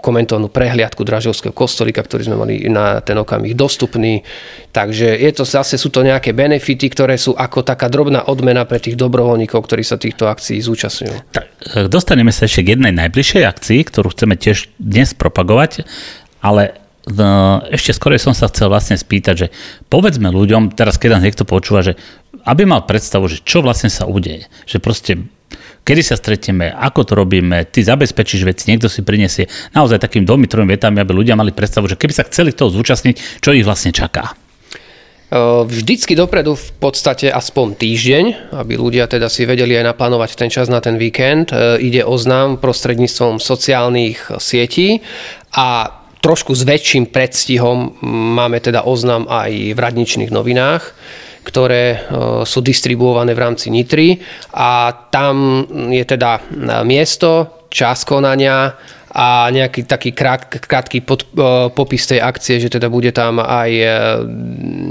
komentovanú 0.04 0.52
prehliadku 0.52 1.00
Dražovského 1.00 1.56
kostolíka, 1.56 2.04
ktorý 2.04 2.28
sme 2.28 2.36
mali 2.36 2.68
na 2.68 3.00
ten 3.00 3.16
okamih 3.16 3.56
dostupný. 3.56 4.20
Takže 4.68 5.16
je 5.16 5.30
to 5.32 5.48
zase 5.48 5.80
sú 5.80 5.88
to 5.88 6.04
nejaké 6.04 6.36
benefity, 6.36 6.92
ktoré 6.92 7.16
sú 7.16 7.32
ako 7.32 7.64
taká 7.64 7.88
drobná 7.88 8.28
odmena 8.28 8.68
pre 8.68 8.76
tých 8.76 9.00
dobrovoľníkov, 9.00 9.64
ktorí 9.64 9.80
sa 9.80 9.96
týchto 9.96 10.28
akcií 10.28 10.60
zúčastňujú. 10.60 11.32
Tak, 11.32 11.46
e, 11.48 11.88
dostaneme 11.88 12.28
sa 12.28 12.44
ešte 12.44 12.68
k 12.68 12.76
jednej 12.76 12.92
najbližšej 12.92 13.42
akcii, 13.48 13.80
ktorú 13.88 14.12
chceme 14.12 14.36
tiež 14.36 14.68
dnes 14.76 15.16
propagovať, 15.16 15.88
ale 16.44 16.76
no, 17.08 17.64
ešte 17.72 17.96
skôr 17.96 18.20
som 18.20 18.36
sa 18.36 18.52
chcel 18.52 18.68
vlastne 18.68 19.00
spýtať, 19.00 19.34
že 19.34 19.48
povedzme 19.88 20.28
ľuďom, 20.28 20.76
teraz 20.76 21.00
keď 21.00 21.16
nás 21.16 21.24
niekto 21.24 21.48
počúva, 21.48 21.80
že 21.80 21.96
aby 22.44 22.68
mal 22.68 22.84
predstavu, 22.84 23.24
že 23.24 23.40
čo 23.40 23.64
vlastne 23.64 23.88
sa 23.88 24.04
udeje. 24.04 24.44
Že 24.68 24.76
proste 24.84 25.12
kedy 25.84 26.02
sa 26.02 26.16
stretieme, 26.16 26.72
ako 26.72 27.04
to 27.04 27.12
robíme, 27.12 27.68
ty 27.68 27.84
zabezpečíš 27.84 28.42
veci, 28.48 28.72
niekto 28.72 28.88
si 28.88 29.04
prinesie 29.04 29.46
naozaj 29.76 30.00
takým 30.00 30.24
dvomi, 30.24 30.48
tromi 30.48 30.72
vetami, 30.74 31.04
aby 31.04 31.12
ľudia 31.12 31.36
mali 31.36 31.52
predstavu, 31.52 31.86
že 31.86 32.00
keby 32.00 32.12
sa 32.16 32.24
chceli 32.24 32.56
toho 32.56 32.72
zúčastniť, 32.72 33.44
čo 33.44 33.52
ich 33.52 33.68
vlastne 33.68 33.92
čaká. 33.92 34.32
Vždycky 35.64 36.14
dopredu 36.14 36.54
v 36.54 36.68
podstate 36.78 37.26
aspoň 37.26 37.74
týždeň, 37.74 38.24
aby 38.54 38.78
ľudia 38.78 39.10
teda 39.10 39.26
si 39.26 39.42
vedeli 39.42 39.74
aj 39.74 39.90
naplánovať 39.90 40.38
ten 40.38 40.46
čas 40.46 40.70
na 40.70 40.78
ten 40.78 40.94
víkend. 40.94 41.50
Ide 41.82 42.06
o 42.06 42.14
znám 42.14 42.62
prostredníctvom 42.62 43.42
sociálnych 43.42 44.30
sietí 44.38 45.02
a 45.50 45.90
trošku 46.22 46.54
s 46.54 46.62
väčším 46.62 47.10
predstihom 47.10 47.98
máme 48.38 48.62
teda 48.62 48.86
oznam 48.86 49.26
aj 49.26 49.74
v 49.74 49.78
radničných 49.80 50.30
novinách 50.30 50.94
ktoré 51.44 51.84
e, 51.92 51.98
sú 52.48 52.64
distribuované 52.64 53.36
v 53.36 53.42
rámci 53.44 53.68
Nitry 53.68 54.16
a 54.56 54.90
tam 55.12 55.62
je 55.92 56.04
teda 56.08 56.40
e, 56.40 56.42
miesto, 56.88 57.62
čas 57.68 58.08
konania 58.08 58.72
a 59.14 59.46
nejaký 59.52 59.86
taký 59.86 60.10
krát, 60.10 60.48
krátky 60.48 61.04
pod, 61.04 61.28
e, 61.36 61.70
popis 61.70 62.08
tej 62.08 62.24
akcie, 62.24 62.58
že 62.58 62.72
teda 62.72 62.88
bude 62.88 63.12
tam 63.12 63.38
aj 63.38 63.70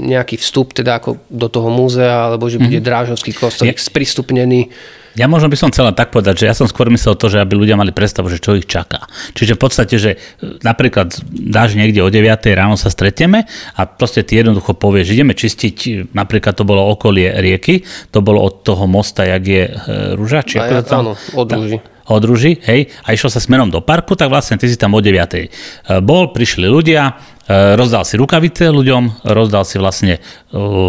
nejaký 0.06 0.38
vstup 0.38 0.72
teda 0.72 1.02
ako 1.02 1.18
do 1.28 1.50
toho 1.50 1.68
múzea, 1.68 2.32
alebo 2.32 2.46
že 2.46 2.62
bude 2.62 2.78
mm-hmm. 2.78 2.88
Drážovský 2.88 3.34
kostolík 3.34 3.76
sprístupnený 3.76 4.70
ja 5.14 5.26
možno 5.30 5.46
by 5.46 5.56
som 5.58 5.70
chcela 5.70 5.94
tak 5.94 6.10
povedať, 6.10 6.44
že 6.44 6.48
ja 6.50 6.54
som 6.54 6.66
skôr 6.66 6.90
myslel 6.90 7.14
to, 7.14 7.30
že 7.30 7.38
aby 7.38 7.54
ľudia 7.54 7.78
mali 7.78 7.94
predstavu, 7.94 8.26
že 8.26 8.42
čo 8.42 8.58
ich 8.58 8.66
čaká. 8.66 9.06
Čiže 9.34 9.54
v 9.54 9.60
podstate, 9.62 9.94
že 9.96 10.10
e, 10.14 10.18
napríklad 10.66 11.14
dáš 11.30 11.78
niekde 11.78 12.02
o 12.02 12.10
9 12.10 12.26
ráno 12.54 12.74
sa 12.74 12.90
stretneme 12.90 13.46
a 13.78 13.80
proste 13.86 14.26
ty 14.26 14.42
jednoducho 14.42 14.74
povieš, 14.74 15.14
ideme 15.14 15.38
čistiť, 15.38 15.76
e, 15.86 15.90
napríklad 16.10 16.58
to 16.58 16.66
bolo 16.66 16.90
okolie 16.90 17.30
rieky, 17.38 17.86
to 18.10 18.18
bolo 18.20 18.42
od 18.42 18.66
toho 18.66 18.90
mosta, 18.90 19.22
jak 19.22 19.44
je 19.46 19.64
e, 19.70 19.72
Rúža, 20.18 20.42
či 20.42 20.58
ako 20.58 20.74
ja, 20.74 20.82
to 20.82 20.88
tam? 20.90 20.98
Áno, 21.00 21.12
od 21.38 21.48
Rúži 21.48 21.78
odruží, 22.08 22.60
hej, 22.64 22.92
a 23.04 23.16
išlo 23.16 23.32
sa 23.32 23.40
smerom 23.40 23.72
do 23.72 23.80
parku, 23.80 24.16
tak 24.18 24.28
vlastne 24.28 24.60
ty 24.60 24.68
si 24.68 24.76
tam 24.76 24.92
o 24.92 25.00
9. 25.00 26.00
Bol, 26.04 26.32
prišli 26.36 26.68
ľudia, 26.68 27.16
Eh, 27.44 27.76
rozdal 27.76 28.08
si 28.08 28.16
rukavice 28.16 28.72
ľuďom, 28.72 29.28
rozdal 29.28 29.68
si 29.68 29.76
vlastne 29.76 30.16
eh, 30.16 30.22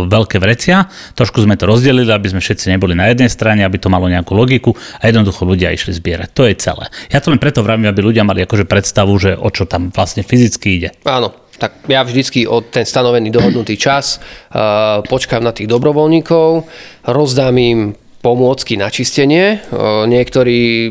veľké 0.08 0.40
vrecia, 0.40 0.88
trošku 1.12 1.44
sme 1.44 1.60
to 1.60 1.68
rozdelili, 1.68 2.08
aby 2.08 2.32
sme 2.32 2.40
všetci 2.40 2.72
neboli 2.72 2.96
na 2.96 3.12
jednej 3.12 3.28
strane, 3.28 3.68
aby 3.68 3.76
to 3.76 3.92
malo 3.92 4.08
nejakú 4.08 4.32
logiku 4.32 4.72
a 4.72 5.12
jednoducho 5.12 5.44
ľudia 5.44 5.76
išli 5.76 5.92
zbierať. 5.92 6.32
To 6.32 6.48
je 6.48 6.56
celé. 6.56 6.88
Ja 7.12 7.20
to 7.20 7.36
len 7.36 7.44
preto 7.44 7.60
vravím, 7.60 7.92
aby 7.92 8.00
ľudia 8.00 8.24
mali 8.24 8.40
akože 8.48 8.64
predstavu, 8.72 9.12
že 9.20 9.36
o 9.36 9.52
čo 9.52 9.68
tam 9.68 9.92
vlastne 9.92 10.24
fyzicky 10.24 10.68
ide. 10.80 10.90
Áno, 11.04 11.36
tak 11.60 11.92
ja 11.92 12.08
vždycky 12.08 12.48
od 12.48 12.72
ten 12.72 12.88
stanovený 12.88 13.36
dohodnutý 13.36 13.76
čas 13.76 14.20
uh, 14.52 15.04
počkám 15.04 15.40
na 15.40 15.56
tých 15.56 15.72
dobrovoľníkov, 15.72 16.68
rozdám 17.08 17.56
im 17.60 17.80
pomôcky 18.26 18.74
na 18.74 18.90
čistenie. 18.90 19.62
Uh, 19.70 20.10
niektorí 20.10 20.90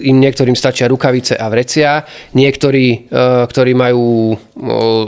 im 0.00 0.16
niektorým 0.16 0.56
stačia 0.56 0.88
rukavice 0.88 1.36
a 1.36 1.52
vrecia, 1.52 2.08
niektorí, 2.32 2.86
e, 3.12 3.18
ktorí 3.44 3.72
majú, 3.76 4.32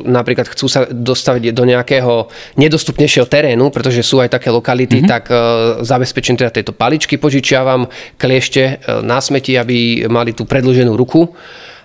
napríklad 0.05 0.45
chcú 0.53 0.67
sa 0.69 0.85
dostaviť 0.85 1.57
do 1.57 1.65
nejakého 1.65 2.29
nedostupnejšieho 2.61 3.25
terénu, 3.25 3.73
pretože 3.73 4.05
sú 4.05 4.21
aj 4.21 4.37
také 4.37 4.53
lokality, 4.53 5.01
mm-hmm. 5.01 5.13
tak 5.13 5.25
e, 5.33 5.35
zabezpečím 5.81 6.37
teda 6.37 6.53
tieto 6.53 6.77
paličky, 6.77 7.17
požičiavam 7.17 7.89
kliešte 8.21 8.63
e, 8.63 8.75
na 9.01 9.25
smeti, 9.25 9.57
aby 9.57 10.05
mali 10.11 10.37
tú 10.37 10.45
predlženú 10.45 10.93
ruku 10.93 11.33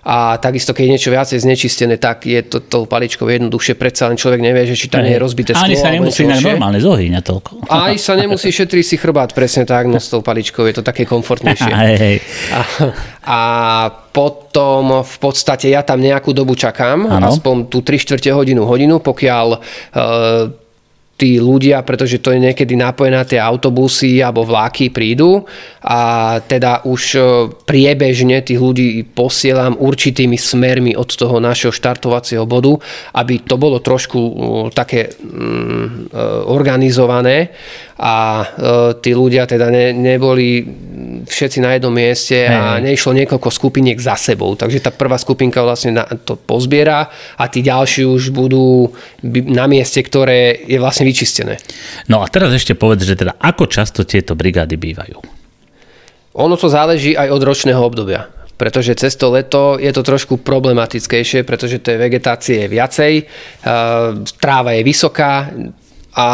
a 0.10 0.42
takisto, 0.42 0.74
keď 0.74 0.84
je 0.90 0.92
niečo 0.98 1.10
viacej 1.14 1.38
znečistené, 1.46 2.02
tak 2.02 2.26
je 2.26 2.42
to 2.42 2.66
tou 2.66 2.90
paličkou 2.90 3.30
jednoduchšie. 3.30 3.78
Predsa 3.78 4.10
len 4.10 4.18
človek 4.18 4.42
nevie, 4.42 4.66
že 4.66 4.74
či 4.74 4.90
tam 4.90 5.06
nie 5.06 5.14
je 5.14 5.22
rozbité 5.22 5.54
sklo. 5.54 5.70
Ani 5.70 5.78
sa 5.78 5.94
nemusí 5.94 6.26
na 6.26 6.42
normálne 6.42 6.82
zohýňať 6.82 7.24
toľko. 7.30 7.52
Aj 7.70 7.94
sa 8.02 8.18
nemusí 8.18 8.50
šetriť 8.50 8.86
si 8.90 8.96
chrbát, 8.98 9.38
presne 9.38 9.70
tak, 9.70 9.86
no 9.86 10.02
s 10.02 10.10
tou 10.10 10.26
paličkou 10.26 10.66
je 10.66 10.82
to 10.82 10.84
také 10.84 11.06
komfortnejšie. 11.06 11.70
A, 12.50 12.62
a 13.30 13.40
potom 14.10 15.06
v 15.06 15.18
podstate 15.22 15.70
ja 15.70 15.86
tam 15.86 16.02
nejakú 16.02 16.34
dobu 16.34 16.58
čakám, 16.58 17.06
ano. 17.06 17.30
aspoň 17.30 17.70
tú 17.70 17.86
3 17.86 18.02
čtvrte 18.02 18.34
hodinu, 18.34 18.66
hodinu, 18.66 18.98
pokiaľ 18.98 19.48
uh, 19.54 19.60
tí 21.20 21.36
ľudia, 21.36 21.84
pretože 21.84 22.24
to 22.24 22.32
je 22.32 22.40
niekedy 22.40 22.80
napojené 22.80 23.20
na 23.20 23.28
tie 23.28 23.44
autobusy 23.44 24.24
alebo 24.24 24.48
vláky 24.48 24.88
prídu. 24.88 25.44
A 25.84 26.40
teda 26.40 26.88
už 26.88 27.02
e, 27.16 27.20
priebežne 27.68 28.40
tých 28.40 28.56
ľudí 28.56 29.04
posielam 29.04 29.76
určitými 29.76 30.40
smermi 30.40 30.96
od 30.96 31.12
toho 31.12 31.44
našeho 31.44 31.76
štartovacieho 31.76 32.48
bodu, 32.48 32.80
aby 33.20 33.44
to 33.44 33.60
bolo 33.60 33.84
trošku 33.84 34.20
e, 34.20 34.32
také 34.72 35.12
mm, 35.12 35.28
e, 35.28 35.88
organizované 36.48 37.52
a 38.00 38.48
tí 39.04 39.12
ľudia 39.12 39.44
teda 39.44 39.68
ne, 39.68 39.92
neboli 39.92 40.64
všetci 41.28 41.60
na 41.60 41.76
jednom 41.76 41.92
mieste 41.92 42.48
a 42.48 42.80
nešlo 42.80 43.12
niekoľko 43.12 43.52
skupiniek 43.52 44.00
za 44.00 44.16
sebou. 44.16 44.56
Takže 44.56 44.80
tá 44.80 44.96
prvá 44.96 45.20
skupinka 45.20 45.60
vlastne 45.60 46.00
to 46.24 46.40
pozbiera 46.40 47.12
a 47.36 47.44
tí 47.52 47.60
ďalší 47.60 48.08
už 48.08 48.32
budú 48.32 48.88
na 49.52 49.68
mieste, 49.68 50.00
ktoré 50.00 50.64
je 50.64 50.80
vlastne 50.80 51.04
vyčistené. 51.04 51.60
No 52.08 52.24
a 52.24 52.32
teraz 52.32 52.56
ešte 52.56 52.72
povedz, 52.80 53.04
že 53.04 53.20
teda 53.20 53.36
ako 53.36 53.68
často 53.68 54.08
tieto 54.08 54.32
brigády 54.32 54.80
bývajú? 54.80 55.20
Ono 56.40 56.56
to 56.56 56.72
záleží 56.72 57.20
aj 57.20 57.28
od 57.36 57.42
ročného 57.44 57.84
obdobia 57.84 58.40
pretože 58.60 58.92
cez 59.00 59.16
to 59.16 59.32
leto 59.32 59.80
je 59.80 59.88
to 59.96 60.04
trošku 60.04 60.44
problematickejšie, 60.44 61.48
pretože 61.48 61.80
tej 61.80 61.96
vegetácie 61.96 62.68
je 62.68 62.68
viacej, 62.68 63.14
tráva 64.36 64.76
je 64.76 64.84
vysoká 64.84 65.48
a 66.20 66.28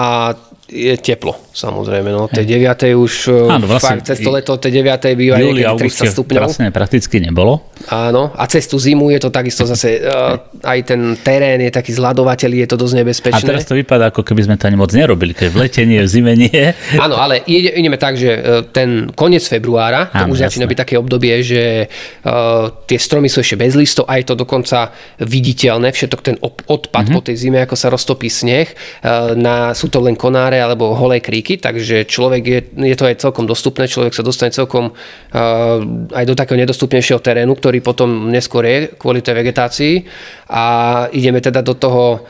je 0.66 0.98
teplo, 0.98 1.38
samozrejme. 1.56 2.12
No, 2.12 2.28
tej 2.28 2.60
9. 2.60 2.92
už 3.00 3.14
e, 3.32 3.48
Áno, 3.48 3.66
vlastne, 3.66 4.04
fakt, 4.04 4.12
cez 4.12 4.20
to 4.20 4.28
leto 4.28 4.60
tej 4.60 4.84
9. 4.84 5.16
býva 5.16 5.40
júli, 5.40 5.64
30 5.64 6.12
stupňov. 6.12 6.52
Vlastne 6.52 6.68
prakticky 6.76 7.24
nebolo. 7.24 7.72
Áno, 7.88 8.36
a 8.36 8.44
cez 8.52 8.68
tú 8.68 8.76
zimu 8.76 9.08
je 9.16 9.20
to 9.24 9.30
takisto 9.32 9.64
zase, 9.64 10.04
uh, 10.04 10.36
aj 10.68 10.80
ten 10.84 11.16
terén 11.22 11.64
je 11.64 11.72
taký 11.72 11.96
zladovateľ, 11.96 12.52
je 12.66 12.68
to 12.68 12.76
dosť 12.76 12.94
nebezpečné. 13.00 13.40
A 13.40 13.50
teraz 13.56 13.64
to 13.64 13.78
vypadá, 13.78 14.12
ako 14.12 14.28
keby 14.28 14.44
sme 14.44 14.56
to 14.60 14.68
ani 14.68 14.76
moc 14.76 14.92
nerobili, 14.92 15.32
keď 15.32 15.48
v 15.54 15.58
lete 15.64 15.82
nie, 15.88 16.02
v 16.02 16.10
zime 16.10 16.34
nie. 16.36 16.76
Áno, 17.00 17.16
ale 17.16 17.46
ide, 17.48 17.72
ideme 17.72 17.96
tak, 17.96 18.20
že 18.20 18.32
e, 18.36 18.40
ten 18.76 19.14
koniec 19.16 19.48
februára, 19.48 20.12
to 20.12 20.28
Áno, 20.28 20.36
už 20.36 20.44
začína 20.44 20.68
byť 20.68 20.78
také 20.82 20.96
obdobie, 21.00 21.40
že 21.40 21.88
uh, 22.26 22.74
tie 22.84 22.98
stromy 22.98 23.30
sú 23.30 23.46
ešte 23.46 23.56
bez 23.56 23.78
listov, 23.78 24.10
aj 24.10 24.28
to 24.28 24.34
dokonca 24.34 24.92
viditeľné, 25.24 25.94
všetok 25.94 26.22
ten 26.26 26.36
odpad 26.42 27.06
mm-hmm. 27.06 27.16
po 27.16 27.22
tej 27.22 27.36
zime, 27.38 27.62
ako 27.62 27.76
sa 27.78 27.94
roztopí 27.94 28.28
sneh, 28.28 28.68
uh, 29.06 29.38
na, 29.38 29.78
sú 29.78 29.88
to 29.94 30.02
len 30.02 30.18
konáre 30.18 30.58
alebo 30.58 30.98
holé 30.98 31.22
kríky, 31.22 31.45
takže 31.62 32.10
človek 32.10 32.44
je, 32.44 32.60
je 32.90 32.96
to 32.98 33.06
aj 33.06 33.22
celkom 33.22 33.46
dostupné, 33.46 33.86
človek 33.86 34.18
sa 34.18 34.26
dostane 34.26 34.50
celkom 34.50 34.90
uh, 34.90 35.78
aj 36.12 36.26
do 36.26 36.34
takého 36.34 36.58
nedostupnejšieho 36.58 37.22
terénu, 37.22 37.54
ktorý 37.54 37.86
potom 37.86 38.34
neskôr 38.34 38.66
je 38.66 38.78
kvôli 38.98 39.22
tej 39.22 39.38
vegetácii 39.38 39.94
a 40.50 40.64
ideme 41.14 41.38
teda 41.38 41.62
do 41.62 41.78
toho 41.78 42.26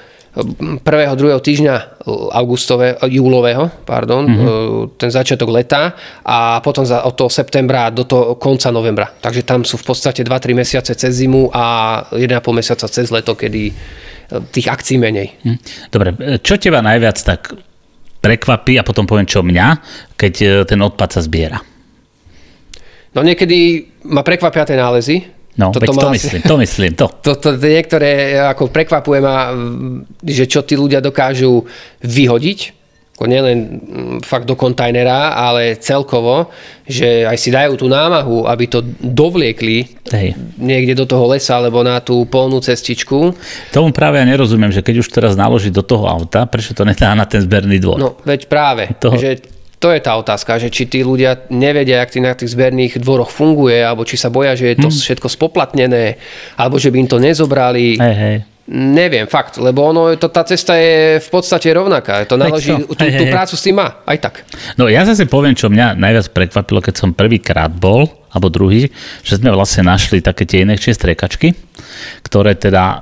prvého, 0.83 1.15
druhého 1.15 1.39
týždňa 1.39 2.03
augustového, 2.35 2.99
júlového, 3.07 3.71
pardon, 3.87 4.27
mm-hmm. 4.27 4.99
ten 4.99 5.07
začiatok 5.07 5.47
leta 5.47 5.95
a 6.27 6.59
potom 6.59 6.83
za, 6.83 7.07
od 7.07 7.15
toho 7.15 7.31
septembra 7.31 7.87
do 7.87 8.03
toho 8.03 8.35
konca 8.35 8.67
novembra. 8.67 9.07
Takže 9.07 9.47
tam 9.47 9.63
sú 9.63 9.79
v 9.79 9.87
podstate 9.87 10.27
2-3 10.27 10.51
mesiace 10.51 10.91
cez 10.91 11.23
zimu 11.23 11.55
a 11.55 11.63
1,5 12.11 12.51
mesiaca 12.51 12.85
cez 12.91 13.07
leto, 13.15 13.31
kedy 13.31 13.71
tých 14.51 14.67
akcií 14.67 14.97
menej. 14.99 15.39
Mhm. 15.45 15.57
Dobre, 15.93 16.09
čo 16.43 16.59
teba 16.59 16.83
najviac 16.83 17.17
tak 17.23 17.55
prekvapí 18.25 18.81
a 18.81 18.83
potom 18.83 19.05
poviem, 19.05 19.29
čo 19.29 19.45
mňa, 19.45 19.67
keď 20.17 20.33
e, 20.41 20.45
ten 20.65 20.79
odpad 20.81 21.09
sa 21.13 21.21
zbiera. 21.21 21.61
No 23.15 23.21
niekedy 23.21 23.87
ma 24.09 24.25
prekvapia 24.25 24.65
tie 24.65 24.75
nálezy, 24.75 25.17
No, 25.55 25.71
veď 25.71 25.87
to 25.87 26.11
asi, 26.11 26.15
myslím, 26.19 26.41
to 26.43 26.55
myslím, 26.59 26.91
to. 26.99 27.07
To, 27.31 27.31
to, 27.39 27.55
to 27.55 27.63
niektoré 27.63 28.35
ako 28.35 28.67
prekvapuje 28.75 29.23
ma, 29.23 29.55
že 30.19 30.51
čo 30.51 30.67
tí 30.67 30.75
ľudia 30.75 30.99
dokážu 30.99 31.63
vyhodiť, 32.03 32.59
ako 33.15 33.31
nielen 33.31 33.57
mm, 33.63 34.17
fakt 34.27 34.43
do 34.43 34.59
kontajnera, 34.59 35.39
ale 35.39 35.79
celkovo, 35.79 36.51
že 36.83 37.23
aj 37.23 37.37
si 37.39 37.47
dajú 37.47 37.79
tú 37.79 37.87
námahu, 37.87 38.43
aby 38.43 38.67
to 38.67 38.83
dovliekli 38.99 39.87
Hej. 40.11 40.35
niekde 40.59 40.99
do 40.99 41.07
toho 41.07 41.23
lesa 41.31 41.55
alebo 41.55 41.79
na 41.79 42.03
tú 42.03 42.27
polnú 42.27 42.59
cestičku. 42.59 43.31
Tomu 43.71 43.95
práve 43.95 44.19
ja 44.19 44.27
nerozumiem, 44.27 44.75
že 44.75 44.83
keď 44.83 44.99
už 44.99 45.07
teraz 45.15 45.39
naloží 45.39 45.71
do 45.71 45.79
toho 45.79 46.11
auta, 46.11 46.43
prečo 46.43 46.75
to 46.75 46.83
nedá 46.83 47.15
na 47.15 47.23
ten 47.23 47.39
zberný 47.39 47.79
dvor? 47.79 47.97
No, 48.03 48.19
veď 48.19 48.51
práve, 48.51 48.91
toho... 48.99 49.15
že 49.15 49.39
to 49.79 49.95
je 49.95 50.03
tá 50.03 50.19
otázka, 50.19 50.59
že 50.59 50.67
či 50.67 50.83
tí 50.83 50.99
ľudia 50.99 51.47
nevedia, 51.55 52.03
jak 52.03 52.19
na 52.19 52.35
tých 52.35 52.51
zberných 52.51 52.99
dvoroch 52.99 53.31
funguje, 53.31 53.79
alebo 53.79 54.03
či 54.03 54.19
sa 54.19 54.27
boja, 54.27 54.59
že 54.59 54.75
je 54.75 54.77
to 54.83 54.91
hmm. 54.91 54.99
všetko 55.07 55.27
spoplatnené, 55.31 56.19
alebo 56.59 56.75
že 56.75 56.91
by 56.91 56.99
im 56.99 57.07
to 57.07 57.19
nezobrali. 57.23 57.95
Hej, 57.95 58.15
hej. 58.19 58.37
Neviem, 58.65 59.29
fakt, 59.29 59.61
lebo 59.61 59.93
ono, 59.93 60.17
to, 60.17 60.25
tá 60.33 60.41
cesta 60.41 60.73
je 60.73 61.21
v 61.21 61.29
podstate 61.29 61.69
rovnaká. 61.69 62.25
To 62.25 62.33
naloží, 62.33 62.73
tú, 62.73 62.97
tú 62.97 63.25
prácu 63.29 63.53
s 63.53 63.61
tým 63.61 63.77
má, 63.77 64.01
aj 64.09 64.17
tak. 64.17 64.33
No 64.73 64.89
ja 64.89 65.05
zase 65.05 65.29
poviem, 65.29 65.53
čo 65.53 65.69
mňa 65.69 65.93
najviac 65.93 66.33
prekvapilo, 66.33 66.81
keď 66.81 66.95
som 66.97 67.13
prvýkrát 67.13 67.69
bol, 67.69 68.09
alebo 68.33 68.49
druhý, 68.49 68.89
že 69.21 69.37
sme 69.37 69.53
vlastne 69.53 69.85
našli 69.85 70.17
také 70.17 70.49
tie 70.49 70.65
inekšie 70.65 70.97
striekačky, 70.97 71.53
ktoré 72.25 72.57
teda 72.57 72.83
uh, 72.83 72.99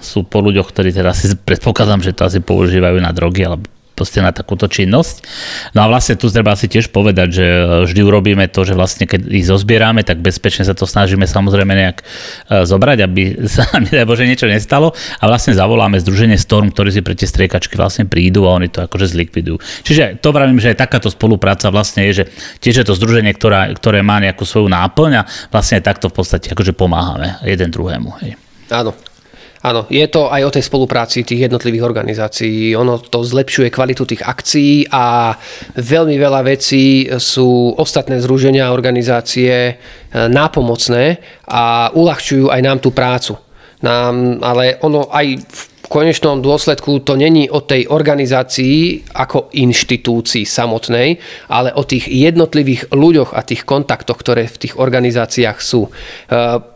sú 0.00 0.24
po 0.24 0.40
ľuďoch, 0.40 0.72
ktorí 0.72 0.96
teda 0.96 1.12
si 1.12 1.28
predpokladám, 1.36 2.00
že 2.00 2.16
to 2.16 2.24
asi 2.24 2.40
používajú 2.40 2.96
na 2.96 3.12
drogy, 3.12 3.44
alebo 3.44 3.68
proste 3.96 4.20
na 4.20 4.30
takúto 4.30 4.68
činnosť. 4.68 5.24
No 5.72 5.82
a 5.82 5.86
vlastne 5.88 6.20
tu 6.20 6.28
treba 6.28 6.52
si 6.52 6.68
tiež 6.68 6.92
povedať, 6.92 7.28
že 7.32 7.46
vždy 7.88 8.00
urobíme 8.04 8.44
to, 8.52 8.68
že 8.68 8.76
vlastne 8.76 9.08
keď 9.08 9.24
ich 9.32 9.48
zozbierame, 9.48 10.04
tak 10.04 10.20
bezpečne 10.20 10.68
sa 10.68 10.76
to 10.76 10.84
snažíme 10.84 11.24
samozrejme 11.24 11.72
nejak 11.72 12.04
e, 12.04 12.04
zobrať, 12.68 12.98
aby 13.00 13.22
sa 13.56 13.64
nebo 13.80 14.12
že 14.12 14.28
niečo 14.28 14.44
nestalo 14.44 14.92
a 14.92 15.24
vlastne 15.24 15.56
zavoláme 15.56 15.96
združenie 15.96 16.36
Storm, 16.36 16.68
ktorí 16.68 16.92
si 16.92 17.00
pre 17.00 17.16
tie 17.16 17.24
striekačky 17.24 17.80
vlastne 17.80 18.04
prídu 18.04 18.44
a 18.44 18.52
oni 18.52 18.68
to 18.68 18.84
akože 18.84 19.16
zlikvidujú. 19.16 19.56
Čiže 19.88 20.20
to 20.20 20.28
vravím, 20.36 20.60
že 20.60 20.76
aj 20.76 20.84
takáto 20.84 21.08
spolupráca 21.08 21.72
vlastne 21.72 22.04
je, 22.12 22.22
že 22.22 22.24
tiež 22.60 22.84
je 22.84 22.86
to 22.86 22.92
združenie, 22.92 23.32
ktorá, 23.32 23.72
ktoré 23.72 24.04
má 24.04 24.20
nejakú 24.20 24.44
svoju 24.44 24.68
náplň 24.68 25.10
a 25.16 25.26
vlastne 25.48 25.80
takto 25.80 26.12
v 26.12 26.20
podstate 26.20 26.52
akože 26.52 26.76
pomáhame 26.76 27.40
jeden 27.48 27.72
druhému. 27.72 28.12
Hej. 28.20 28.36
Áno, 28.66 28.92
Áno, 29.66 29.82
je 29.90 30.06
to 30.06 30.30
aj 30.30 30.42
o 30.46 30.54
tej 30.54 30.62
spolupráci 30.62 31.26
tých 31.26 31.50
jednotlivých 31.50 31.82
organizácií. 31.82 32.78
Ono 32.78 33.02
to 33.02 33.26
zlepšuje 33.26 33.74
kvalitu 33.74 34.06
tých 34.06 34.22
akcií 34.22 34.86
a 34.94 35.34
veľmi 35.74 36.14
veľa 36.14 36.46
vecí 36.46 37.10
sú 37.18 37.74
ostatné 37.74 38.22
združenia 38.22 38.70
a 38.70 38.76
organizácie 38.76 39.50
e, 39.50 39.74
nápomocné 40.14 41.18
a 41.50 41.90
uľahčujú 41.90 42.46
aj 42.46 42.60
nám 42.62 42.78
tú 42.78 42.94
prácu. 42.94 43.34
Nám, 43.82 44.38
ale 44.38 44.78
ono 44.86 45.10
aj 45.10 45.26
v 45.34 45.62
konečnom 45.88 46.42
dôsledku 46.42 47.04
to 47.04 47.14
není 47.14 47.46
o 47.46 47.62
tej 47.62 47.86
organizácii 47.86 49.10
ako 49.14 49.52
inštitúcii 49.54 50.42
samotnej, 50.42 51.20
ale 51.52 51.70
o 51.76 51.86
tých 51.86 52.10
jednotlivých 52.10 52.90
ľuďoch 52.90 53.36
a 53.36 53.44
tých 53.44 53.62
kontaktoch, 53.68 54.18
ktoré 54.18 54.50
v 54.50 54.60
tých 54.66 54.74
organizáciách 54.80 55.58
sú. 55.60 55.86
E, 55.86 55.90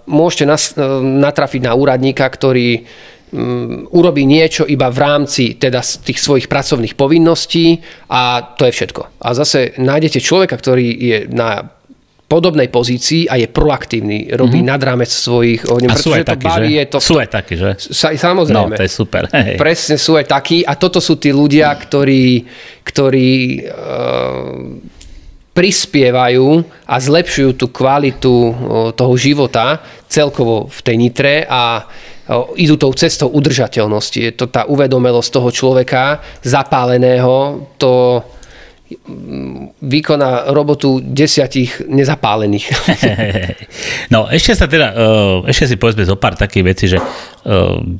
môžete 0.06 0.44
e, 0.46 0.52
natrafiť 1.00 1.60
na 1.64 1.72
úradníka, 1.72 2.28
ktorý 2.28 2.84
mm, 3.32 3.90
urobí 3.96 4.28
niečo 4.28 4.68
iba 4.68 4.92
v 4.92 4.98
rámci 5.00 5.56
teda 5.56 5.80
tých 5.80 6.20
svojich 6.20 6.46
pracovných 6.46 6.94
povinností 6.94 7.80
a 8.12 8.54
to 8.54 8.68
je 8.68 8.76
všetko. 8.76 9.24
A 9.24 9.28
zase 9.32 9.74
nájdete 9.80 10.22
človeka, 10.22 10.60
ktorý 10.60 10.86
je 10.92 11.18
na 11.32 11.79
podobnej 12.30 12.70
pozícii 12.70 13.26
a 13.26 13.34
je 13.34 13.50
proaktívny, 13.50 14.30
robí 14.38 14.62
mm-hmm. 14.62 14.70
nad 14.70 14.78
rámec 14.78 15.10
svojich 15.10 15.66
ohňov, 15.66 15.98
pretože 15.98 16.22
to 16.22 16.30
takí, 16.30 16.46
baví, 16.46 16.70
že? 16.70 16.78
je 16.78 16.86
to... 16.86 16.98
Sú 17.02 17.14
aj 17.18 17.28
takí, 17.34 17.54
že? 17.58 17.70
Sa, 17.90 18.14
samozrejme. 18.14 18.70
No, 18.70 18.78
to 18.78 18.86
je 18.86 18.92
super. 18.94 19.26
Hej. 19.34 19.58
Presne 19.58 19.98
sú 19.98 20.14
aj 20.14 20.30
takí 20.30 20.62
a 20.62 20.78
toto 20.78 21.02
sú 21.02 21.18
tí 21.18 21.34
ľudia, 21.34 21.74
ktorí, 21.74 22.46
ktorí 22.86 23.34
uh, 23.66 24.62
prispievajú 25.50 26.46
a 26.86 26.94
zlepšujú 27.02 27.50
tú 27.58 27.66
kvalitu 27.74 28.30
uh, 28.30 28.52
toho 28.94 29.14
života 29.18 29.82
celkovo 30.06 30.70
v 30.70 30.80
tej 30.86 30.96
nitre 31.02 31.34
a 31.50 31.82
uh, 31.82 32.54
idú 32.54 32.78
tou 32.78 32.94
cestou 32.94 33.26
udržateľnosti. 33.26 34.18
Je 34.22 34.32
to 34.38 34.46
tá 34.46 34.70
uvedomelosť 34.70 35.30
toho 35.34 35.50
človeka 35.50 36.22
zapáleného, 36.46 37.66
to 37.74 38.22
vykoná 39.80 40.50
robotu 40.50 40.98
desiatich 41.02 41.86
nezapálených. 41.86 42.66
No 44.10 44.26
ešte 44.26 44.58
sa 44.58 44.66
teda, 44.66 44.90
e, 44.90 45.54
ešte 45.54 45.70
si 45.70 45.76
povedzme 45.78 46.02
zo 46.02 46.18
pár 46.18 46.34
takých 46.34 46.64
vecí, 46.66 46.84
že 46.90 46.98
e, 46.98 47.04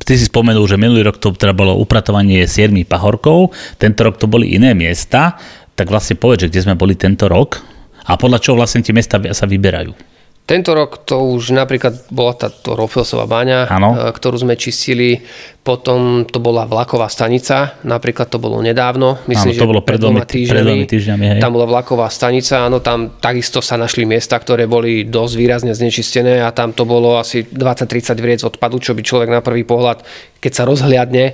ty 0.03 0.19
si 0.19 0.27
spomenul, 0.27 0.67
že 0.67 0.75
minulý 0.75 1.07
rok 1.07 1.23
to 1.23 1.31
teda 1.31 1.55
bolo 1.55 1.79
upratovanie 1.79 2.43
siedmi 2.43 2.83
pahorkov, 2.83 3.55
tento 3.79 4.03
rok 4.03 4.19
to 4.19 4.27
boli 4.27 4.51
iné 4.51 4.75
miesta, 4.75 5.39
tak 5.79 5.87
vlastne 5.87 6.19
povedz, 6.19 6.45
že 6.45 6.49
kde 6.51 6.63
sme 6.67 6.75
boli 6.75 6.99
tento 6.99 7.31
rok 7.31 7.63
a 8.03 8.19
podľa 8.19 8.43
čoho 8.43 8.59
vlastne 8.59 8.83
tie 8.83 8.91
miesta 8.91 9.23
sa 9.31 9.47
vyberajú. 9.47 10.10
Tento 10.51 10.75
rok 10.75 11.07
to 11.07 11.31
už 11.31 11.55
napríklad 11.55 12.11
bola 12.11 12.35
táto 12.35 12.75
Rofelsová 12.75 13.23
baňa, 13.23 13.71
ano. 13.71 13.95
E, 13.95 14.11
ktorú 14.11 14.43
sme 14.43 14.59
čistili. 14.59 15.23
Potom 15.63 16.27
to 16.27 16.43
bola 16.43 16.67
vlaková 16.67 17.07
stanica, 17.07 17.79
napríklad 17.87 18.27
to 18.27 18.35
bolo 18.35 18.59
nedávno. 18.59 19.23
Myslím, 19.31 19.55
ano, 19.55 19.59
to 19.61 19.63
že 19.63 19.71
bolo 19.71 19.83
pred 19.85 20.01
dvomi 20.03 20.19
týždňami. 20.27 20.83
týždňami 20.91 21.25
hej. 21.31 21.39
Tam 21.39 21.55
bola 21.55 21.71
vlaková 21.71 22.11
stanica, 22.11 22.67
áno, 22.67 22.83
tam 22.83 23.15
takisto 23.15 23.63
sa 23.63 23.79
našli 23.79 24.03
miesta, 24.03 24.35
ktoré 24.35 24.67
boli 24.67 25.07
dosť 25.07 25.33
výrazne 25.39 25.71
znečistené 25.71 26.43
a 26.43 26.51
tam 26.51 26.75
to 26.75 26.83
bolo 26.83 27.15
asi 27.15 27.47
20-30 27.47 28.19
vriec 28.19 28.41
odpadu, 28.43 28.83
čo 28.83 28.91
by 28.91 29.07
človek 29.07 29.29
na 29.31 29.39
prvý 29.39 29.63
pohľad, 29.63 30.03
keď 30.43 30.51
sa 30.51 30.67
rozhliadne, 30.67 31.25
e, 31.31 31.33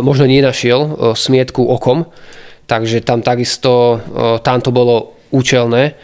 možno 0.00 0.24
nenašiel 0.24 0.80
e, 0.80 0.90
smietku 1.12 1.60
okom. 1.60 2.08
Takže 2.64 3.04
tam 3.04 3.20
takisto, 3.20 4.00
tam 4.40 4.64
to 4.64 4.72
bolo 4.72 5.20
účelné 5.28 6.00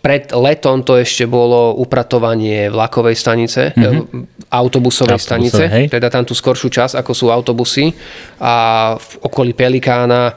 pred 0.00 0.32
letom 0.32 0.80
to 0.80 0.96
ešte 0.96 1.28
bolo 1.28 1.76
upratovanie 1.76 2.72
vlakovej 2.72 3.16
stanice, 3.16 3.76
mm-hmm. 3.76 4.48
autobusovej 4.48 5.16
Autobusové, 5.16 5.20
stanice, 5.20 5.62
hej. 5.68 5.84
teda 5.92 6.08
tam 6.08 6.24
tú 6.24 6.32
skoršiu 6.32 6.68
čas, 6.72 6.96
ako 6.96 7.12
sú 7.12 7.28
autobusy 7.28 7.92
a 8.40 8.96
v 8.96 9.12
okolí 9.20 9.52
Pelikána. 9.52 10.32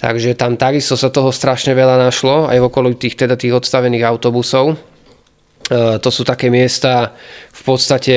Takže 0.00 0.32
tam 0.32 0.56
takisto 0.56 0.96
sa 0.96 1.12
toho 1.12 1.28
strašne 1.28 1.76
veľa 1.76 2.00
našlo, 2.00 2.48
aj 2.48 2.56
v 2.56 2.64
okolí 2.68 2.96
tých, 2.96 3.20
teda 3.20 3.36
tých 3.36 3.52
odstavených 3.52 4.04
autobusov. 4.08 4.72
E, 4.72 4.76
to 6.00 6.08
sú 6.08 6.24
také 6.24 6.48
miesta 6.48 7.12
v 7.52 7.62
podstate 7.64 8.16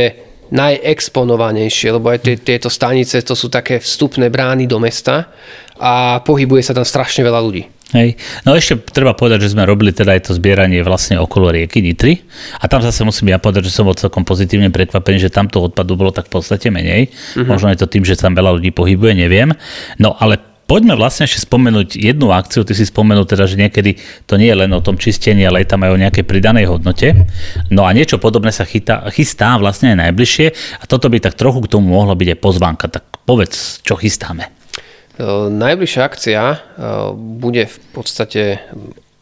najexponovanejšie, 0.53 1.91
lebo 1.91 2.13
aj 2.13 2.43
tieto 2.45 2.71
stanice 2.71 3.19
to 3.25 3.35
sú 3.35 3.51
také 3.51 3.83
vstupné 3.83 4.31
brány 4.31 4.69
do 4.69 4.79
mesta 4.79 5.33
a 5.75 6.23
pohybuje 6.23 6.61
sa 6.61 6.77
tam 6.77 6.85
strašne 6.87 7.25
veľa 7.25 7.41
ľudí. 7.41 7.72
Hej. 7.93 8.17
No 8.41 8.57
ešte 8.57 8.81
treba 8.89 9.13
povedať, 9.13 9.45
že 9.45 9.53
sme 9.53 9.69
robili 9.69 9.93
teda 9.93 10.17
aj 10.17 10.29
to 10.29 10.31
zbieranie 10.33 10.81
vlastne 10.81 11.21
okolo 11.21 11.53
rieky 11.53 11.77
Nitry 11.77 12.25
a 12.57 12.65
tam 12.65 12.81
zase 12.81 13.05
musím 13.05 13.29
ja 13.29 13.37
povedať, 13.37 13.69
že 13.69 13.75
som 13.77 13.85
bol 13.85 13.93
celkom 13.93 14.25
pozitívne 14.25 14.73
prekvapený, 14.73 15.21
že 15.21 15.29
tamto 15.29 15.61
odpadu 15.61 15.93
bolo 15.93 16.09
tak 16.09 16.25
v 16.25 16.41
podstate 16.41 16.73
menej. 16.73 17.13
Uh-huh. 17.13 17.45
Možno 17.45 17.69
je 17.69 17.77
to 17.77 17.85
tým, 17.85 18.01
že 18.01 18.17
tam 18.17 18.33
veľa 18.33 18.57
ľudí 18.57 18.73
pohybuje, 18.73 19.13
neviem. 19.13 19.53
No 20.01 20.17
ale 20.17 20.41
poďme 20.65 20.97
vlastne 20.97 21.29
ešte 21.29 21.45
spomenúť 21.45 21.93
jednu 21.93 22.33
akciu. 22.33 22.65
Ty 22.65 22.73
si 22.73 22.89
spomenul 22.89 23.29
teda, 23.29 23.45
že 23.45 23.61
niekedy 23.61 24.01
to 24.25 24.41
nie 24.41 24.49
je 24.49 24.57
len 24.57 24.73
o 24.73 24.81
tom 24.81 24.97
čistení, 24.97 25.45
ale 25.45 25.61
aj 25.61 25.77
tam 25.77 25.85
aj 25.85 25.93
o 25.93 26.01
nejakej 26.01 26.25
pridanej 26.25 26.65
hodnote. 26.73 27.13
No 27.69 27.85
a 27.85 27.93
niečo 27.93 28.17
podobné 28.17 28.49
sa 28.49 28.65
chytá, 28.65 29.05
chystá 29.13 29.53
vlastne 29.61 29.93
aj 29.93 30.09
najbližšie 30.09 30.47
a 30.81 30.83
toto 30.89 31.13
by 31.13 31.21
tak 31.21 31.37
trochu 31.37 31.61
k 31.61 31.77
tomu 31.77 31.93
mohlo 31.93 32.17
byť 32.17 32.29
aj 32.33 32.39
pozvánka. 32.41 32.85
Tak 32.89 33.21
povedz, 33.29 33.85
čo 33.85 33.93
chystáme. 33.93 34.62
Najbližšia 35.49 36.01
akcia 36.01 36.41
bude 37.13 37.69
v 37.69 37.77
podstate 37.93 38.65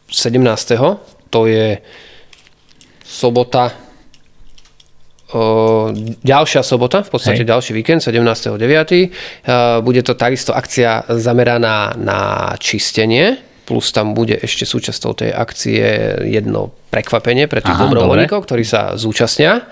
17. 0.08 0.40
To 1.32 1.40
je 1.44 1.80
sobota, 3.04 3.76
ďalšia 6.24 6.62
sobota, 6.64 7.04
v 7.04 7.10
podstate 7.12 7.44
Hej. 7.44 7.48
ďalší 7.48 7.72
víkend, 7.76 8.00
17.9. 8.04 9.84
Bude 9.84 10.00
to 10.04 10.16
takisto 10.16 10.56
akcia 10.56 11.12
zameraná 11.20 11.92
na 11.96 12.52
čistenie, 12.56 13.36
plus 13.68 13.92
tam 13.92 14.16
bude 14.16 14.36
ešte 14.40 14.64
súčasťou 14.64 15.12
tej 15.12 15.30
akcie 15.32 15.84
jedno 16.28 16.72
prekvapenie 16.88 17.48
pre 17.48 17.60
tých 17.60 17.76
dobrovoľníkov, 17.76 18.44
ktorí 18.48 18.64
sa 18.64 18.96
zúčastnia 18.96 19.64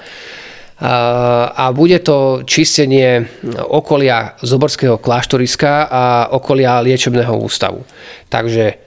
a 0.81 1.65
bude 1.77 2.01
to 2.01 2.41
čistenie 2.49 3.29
okolia 3.69 4.33
Zoborského 4.41 4.97
kláštoriska 4.97 5.89
a 5.93 6.05
okolia 6.33 6.81
liečebného 6.81 7.37
ústavu. 7.37 7.85
Takže 8.33 8.81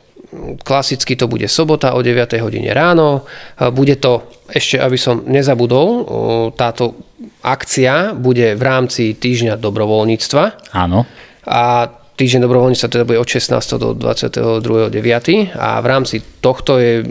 klasicky 0.65 1.13
to 1.13 1.29
bude 1.29 1.45
sobota 1.45 1.93
o 1.93 2.01
9. 2.01 2.41
hodine 2.41 2.73
ráno. 2.73 3.29
Bude 3.69 4.01
to, 4.01 4.25
ešte 4.49 4.81
aby 4.81 4.97
som 4.97 5.21
nezabudol, 5.29 5.89
táto 6.57 6.97
akcia 7.45 8.17
bude 8.17 8.57
v 8.57 8.63
rámci 8.65 9.13
týždňa 9.13 9.61
dobrovoľníctva. 9.61 10.73
Áno. 10.73 11.05
A 11.45 11.85
týždeň 12.17 12.45
dobrovoľníctva 12.49 12.87
teda 12.89 13.05
bude 13.05 13.21
od 13.21 13.29
16. 13.29 13.77
do 13.77 13.93
22.9. 13.93 15.53
A 15.53 15.77
v 15.77 15.85
rámci 15.85 16.17
tohto 16.41 16.81
je 16.81 17.05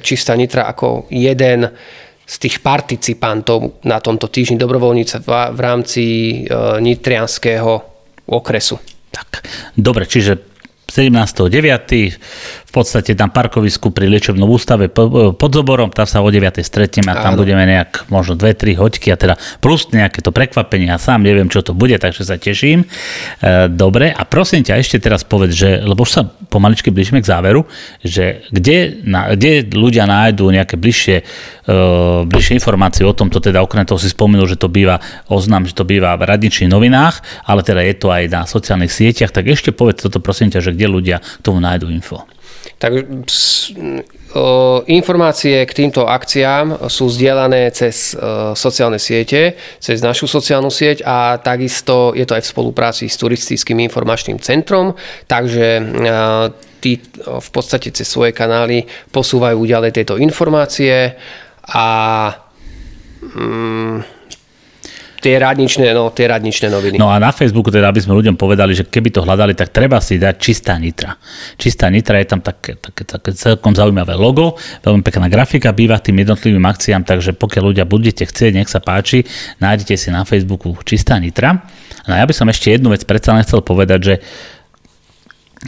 čistá 0.00 0.32
nitra 0.32 0.64
ako 0.64 1.12
jeden 1.12 1.68
z 2.24 2.34
tých 2.40 2.64
participantov 2.64 3.84
na 3.84 4.00
tomto 4.00 4.32
týždni 4.32 4.56
dobrovoľníctva 4.56 5.52
v 5.52 5.60
rámci 5.60 6.04
e, 6.04 6.36
nitrianského 6.80 7.72
okresu. 8.32 8.80
Tak, 9.12 9.44
dobre, 9.76 10.08
čiže 10.08 10.40
17.9 10.88 12.63
podstate 12.74 13.14
tam 13.14 13.30
parkovisku 13.30 13.94
pri 13.94 14.10
liečebnom 14.10 14.50
ústave 14.50 14.90
pod 14.90 15.50
Zoborom, 15.54 15.94
tam 15.94 16.10
sa 16.10 16.18
o 16.18 16.28
9. 16.28 16.58
stretneme 16.66 17.14
a 17.14 17.22
tam 17.22 17.38
Áno. 17.38 17.46
budeme 17.46 17.62
nejak 17.62 18.10
možno 18.10 18.34
2-3 18.34 18.74
hoďky 18.74 19.14
a 19.14 19.16
teda 19.16 19.34
plus 19.62 19.86
nejaké 19.94 20.18
to 20.18 20.34
prekvapenie 20.34 20.90
a 20.90 20.98
sám 20.98 21.22
neviem, 21.22 21.46
čo 21.46 21.62
to 21.62 21.70
bude, 21.70 21.94
takže 21.94 22.26
sa 22.26 22.34
teším. 22.34 22.82
E, 22.82 23.70
dobre, 23.70 24.10
a 24.10 24.26
prosím 24.26 24.66
ťa 24.66 24.82
ešte 24.82 24.98
teraz 24.98 25.22
povedz, 25.22 25.54
že, 25.54 25.70
lebo 25.86 26.02
už 26.02 26.10
sa 26.10 26.22
pomaličky 26.26 26.90
blížime 26.90 27.22
k 27.22 27.30
záveru, 27.30 27.62
že 28.02 28.42
kde, 28.50 29.06
na, 29.06 29.38
kde 29.38 29.70
ľudia 29.70 30.10
nájdú 30.10 30.50
nejaké 30.50 30.74
bližšie, 30.74 31.16
e, 31.64 31.74
bližšie 32.26 32.58
informácie 32.58 33.06
o 33.06 33.14
tomto, 33.14 33.38
teda 33.38 33.62
okrem 33.62 33.86
toho 33.86 34.02
si 34.02 34.10
spomenul, 34.10 34.50
že 34.50 34.58
to 34.58 34.66
býva 34.66 34.98
oznam, 35.30 35.62
že 35.62 35.78
to 35.78 35.86
býva 35.86 36.18
v 36.18 36.26
radničných 36.26 36.72
novinách, 36.72 37.22
ale 37.46 37.62
teda 37.62 37.86
je 37.86 37.94
to 37.94 38.10
aj 38.10 38.24
na 38.26 38.42
sociálnych 38.48 38.90
sieťach, 38.90 39.30
tak 39.30 39.46
ešte 39.46 39.70
povedz 39.70 40.02
toto 40.02 40.18
prosím 40.18 40.50
ťa, 40.50 40.60
že 40.64 40.74
kde 40.74 40.86
ľudia 40.90 41.16
k 41.22 41.42
tomu 41.44 41.62
nájdú 41.62 41.86
info. 41.92 42.26
Tak 42.84 42.92
informácie 44.84 45.64
k 45.64 45.72
týmto 45.72 46.04
akciám 46.04 46.84
sú 46.92 47.08
zdieľané 47.08 47.72
cez 47.72 48.12
sociálne 48.52 49.00
siete, 49.00 49.56
cez 49.80 50.04
našu 50.04 50.28
sociálnu 50.28 50.68
sieť 50.68 51.00
a 51.00 51.40
takisto 51.40 52.12
je 52.12 52.28
to 52.28 52.36
aj 52.36 52.44
v 52.44 52.52
spolupráci 52.52 53.08
s 53.08 53.16
turistickým 53.16 53.80
informačným 53.88 54.36
centrom, 54.36 54.92
takže 55.24 55.80
tí 56.84 57.00
v 57.24 57.48
podstate 57.48 57.88
cez 57.88 58.04
svoje 58.04 58.36
kanály 58.36 58.84
posúvajú 59.08 59.64
ďalej 59.64 59.90
tieto 59.96 60.20
informácie 60.20 61.16
a 61.72 61.88
mm, 63.24 64.13
Tie 65.24 65.40
radničné, 65.40 65.96
no, 65.96 66.12
tie 66.12 66.28
radničné 66.28 66.68
noviny. 66.68 67.00
No 67.00 67.08
a 67.08 67.16
na 67.16 67.32
Facebooku 67.32 67.72
teda, 67.72 67.88
aby 67.88 67.96
sme 67.96 68.12
ľuďom 68.12 68.36
povedali, 68.36 68.76
že 68.76 68.84
keby 68.84 69.08
to 69.08 69.24
hľadali, 69.24 69.56
tak 69.56 69.72
treba 69.72 69.96
si 69.96 70.20
dať 70.20 70.36
čistá 70.36 70.76
nitra. 70.76 71.16
Čistá 71.56 71.88
nitra 71.88 72.20
je 72.20 72.28
tam 72.28 72.44
také, 72.44 72.76
také, 72.76 73.08
také 73.08 73.32
celkom 73.32 73.72
zaujímavé 73.72 74.20
logo, 74.20 74.60
veľmi 74.84 75.00
pekná 75.00 75.32
grafika 75.32 75.72
býva 75.72 75.96
tým 75.96 76.20
jednotlivým 76.20 76.60
akciám, 76.60 77.08
takže 77.08 77.32
pokiaľ 77.40 77.72
ľudia 77.72 77.88
budete 77.88 78.28
chcieť, 78.28 78.52
nech 78.52 78.68
sa 78.68 78.84
páči, 78.84 79.24
nájdete 79.64 79.96
si 79.96 80.12
na 80.12 80.28
Facebooku 80.28 80.76
čistá 80.84 81.16
nitra. 81.16 81.56
No 82.04 82.12
a 82.12 82.20
ja 82.20 82.28
by 82.28 82.34
som 82.36 82.52
ešte 82.52 82.76
jednu 82.76 82.92
vec 82.92 83.08
predsa 83.08 83.32
len 83.32 83.48
povedať, 83.48 84.00
že 84.04 84.14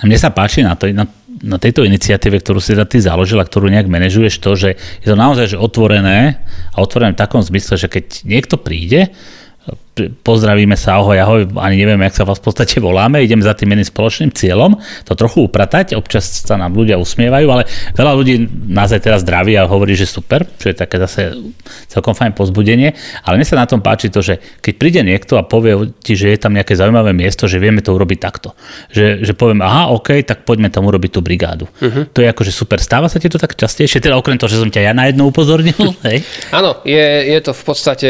mne 0.04 0.20
sa 0.20 0.28
páči 0.28 0.60
na, 0.60 0.76
to, 0.76 0.92
na, 0.92 1.08
na 1.40 1.56
tejto 1.56 1.80
iniciatíve, 1.80 2.44
ktorú 2.44 2.60
si 2.60 2.76
teda 2.76 2.84
ty 2.84 3.00
založila, 3.00 3.40
ktorú 3.40 3.72
nejak 3.72 3.88
manažuješ, 3.88 4.36
to, 4.36 4.52
že 4.52 4.76
je 4.76 5.08
to 5.08 5.16
naozaj 5.16 5.56
že 5.56 5.56
otvorené 5.56 6.44
a 6.76 6.84
otvorené 6.84 7.16
v 7.16 7.22
takom 7.24 7.40
zmysle, 7.40 7.80
že 7.80 7.88
keď 7.88 8.28
niekto 8.28 8.60
príde, 8.60 9.16
of 9.68 9.85
pozdravíme 9.96 10.76
sa, 10.76 11.00
ahoj, 11.00 11.16
ahoj, 11.16 11.40
ani 11.56 11.80
neviem, 11.80 12.04
jak 12.04 12.20
sa 12.20 12.24
vás 12.28 12.36
v 12.36 12.52
podstate 12.52 12.76
voláme, 12.78 13.24
ideme 13.24 13.40
za 13.40 13.56
tým 13.56 13.72
jedným 13.72 13.88
spoločným 13.88 14.30
cieľom, 14.36 14.76
to 15.08 15.16
trochu 15.16 15.48
upratať, 15.48 15.96
občas 15.96 16.44
sa 16.44 16.60
nám 16.60 16.76
ľudia 16.76 17.00
usmievajú, 17.00 17.46
ale 17.48 17.64
veľa 17.96 18.12
ľudí 18.12 18.34
nás 18.68 18.92
aj 18.92 19.00
teraz 19.00 19.24
zdraví 19.24 19.56
a 19.56 19.64
hovorí, 19.64 19.96
že 19.96 20.04
super, 20.04 20.44
čo 20.60 20.68
je 20.68 20.76
také 20.76 21.00
zase 21.00 21.32
celkom 21.88 22.12
fajn 22.12 22.36
pozbudenie, 22.36 22.92
ale 23.24 23.40
mne 23.40 23.48
sa 23.48 23.56
na 23.56 23.64
tom 23.64 23.80
páči 23.80 24.12
to, 24.12 24.20
že 24.20 24.36
keď 24.60 24.74
príde 24.76 25.00
niekto 25.00 25.40
a 25.40 25.42
povie 25.42 25.96
ti, 26.04 26.12
že 26.12 26.28
je 26.28 26.38
tam 26.38 26.52
nejaké 26.52 26.76
zaujímavé 26.76 27.16
miesto, 27.16 27.48
že 27.48 27.56
vieme 27.56 27.80
to 27.80 27.96
urobiť 27.96 28.18
takto. 28.20 28.52
Že, 28.92 29.24
že 29.24 29.32
poviem, 29.32 29.64
aha, 29.64 29.88
OK, 29.96 30.20
tak 30.28 30.44
poďme 30.44 30.68
tam 30.68 30.84
urobiť 30.84 31.10
tú 31.16 31.20
brigádu. 31.24 31.64
Uh-huh. 31.80 32.04
To 32.12 32.20
je 32.20 32.28
akože 32.28 32.52
super. 32.52 32.82
Stáva 32.82 33.08
sa 33.08 33.16
ti 33.16 33.32
to 33.32 33.40
tak 33.40 33.56
častejšie, 33.56 34.04
teda 34.04 34.18
okrem 34.18 34.36
toho, 34.36 34.52
že 34.52 34.60
som 34.60 34.68
ťa 34.68 34.82
ja 34.84 34.92
na 34.92 35.08
jedno 35.08 35.30
upozornil? 35.30 35.72
Áno, 36.58 36.84
je, 36.84 37.06
je 37.32 37.38
to 37.40 37.56
v 37.56 37.62
podstate 37.64 38.08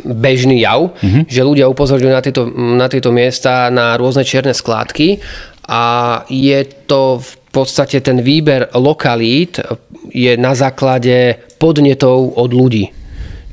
bežný 0.00 0.64
jav, 0.64 0.93
mm-hmm. 0.96 1.24
že 1.26 1.40
ľudia 1.42 1.66
upozorňujú 1.70 2.12
na 2.12 2.22
tieto, 2.22 2.42
na 2.54 2.86
tieto 2.88 3.10
miesta 3.10 3.68
na 3.68 3.98
rôzne 3.98 4.22
čierne 4.22 4.54
skládky 4.54 5.20
a 5.68 5.84
je 6.28 6.60
to 6.86 7.18
v 7.18 7.32
podstate 7.54 8.02
ten 8.02 8.18
výber 8.20 8.68
lokalít 8.74 9.62
je 10.10 10.34
na 10.34 10.58
základe 10.58 11.38
podnetov 11.56 12.34
od 12.34 12.50
ľudí. 12.50 12.90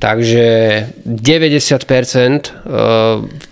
Takže 0.02 0.46
90% 1.06 1.14
eh, 1.14 2.50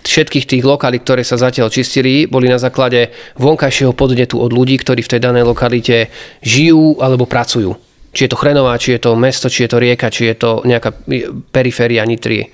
všetkých 0.02 0.46
tých 0.50 0.64
lokalít, 0.66 1.06
ktoré 1.06 1.22
sa 1.22 1.38
zatiaľ 1.38 1.70
čistili, 1.70 2.26
boli 2.26 2.50
na 2.50 2.58
základe 2.58 3.14
vonkajšieho 3.38 3.94
podnetu 3.94 4.42
od 4.42 4.50
ľudí, 4.50 4.74
ktorí 4.74 5.06
v 5.06 5.12
tej 5.14 5.20
danej 5.22 5.46
lokalite 5.46 6.10
žijú 6.42 6.98
alebo 6.98 7.30
pracujú. 7.30 7.78
Či 8.10 8.26
je 8.26 8.30
to 8.34 8.40
Chrenová, 8.42 8.74
či 8.82 8.98
je 8.98 9.06
to 9.06 9.14
mesto, 9.14 9.46
či 9.46 9.62
je 9.62 9.70
to 9.70 9.78
rieka, 9.78 10.10
či 10.10 10.34
je 10.34 10.36
to 10.42 10.66
nejaká 10.66 10.90
periféria 11.54 12.02
Nitrie 12.02 12.50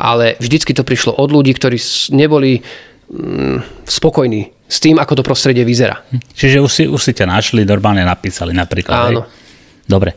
ale 0.00 0.40
vždycky 0.40 0.72
to 0.72 0.80
prišlo 0.80 1.12
od 1.20 1.28
ľudí, 1.28 1.52
ktorí 1.52 1.76
neboli 2.16 2.64
mm, 3.12 3.84
spokojní 3.84 4.48
s 4.64 4.78
tým, 4.80 4.96
ako 4.96 5.20
to 5.20 5.22
prostredie 5.26 5.66
vyzerá. 5.68 6.00
Hm. 6.08 6.20
Čiže 6.32 6.56
už 6.64 6.70
si, 6.72 6.84
už 6.88 7.00
si 7.04 7.12
ťa 7.12 7.28
našli, 7.28 7.68
normálne 7.68 8.00
napísali 8.00 8.56
napríklad. 8.56 8.96
Áno. 9.12 9.22
Hej? 9.28 9.38
Dobre. 9.84 10.16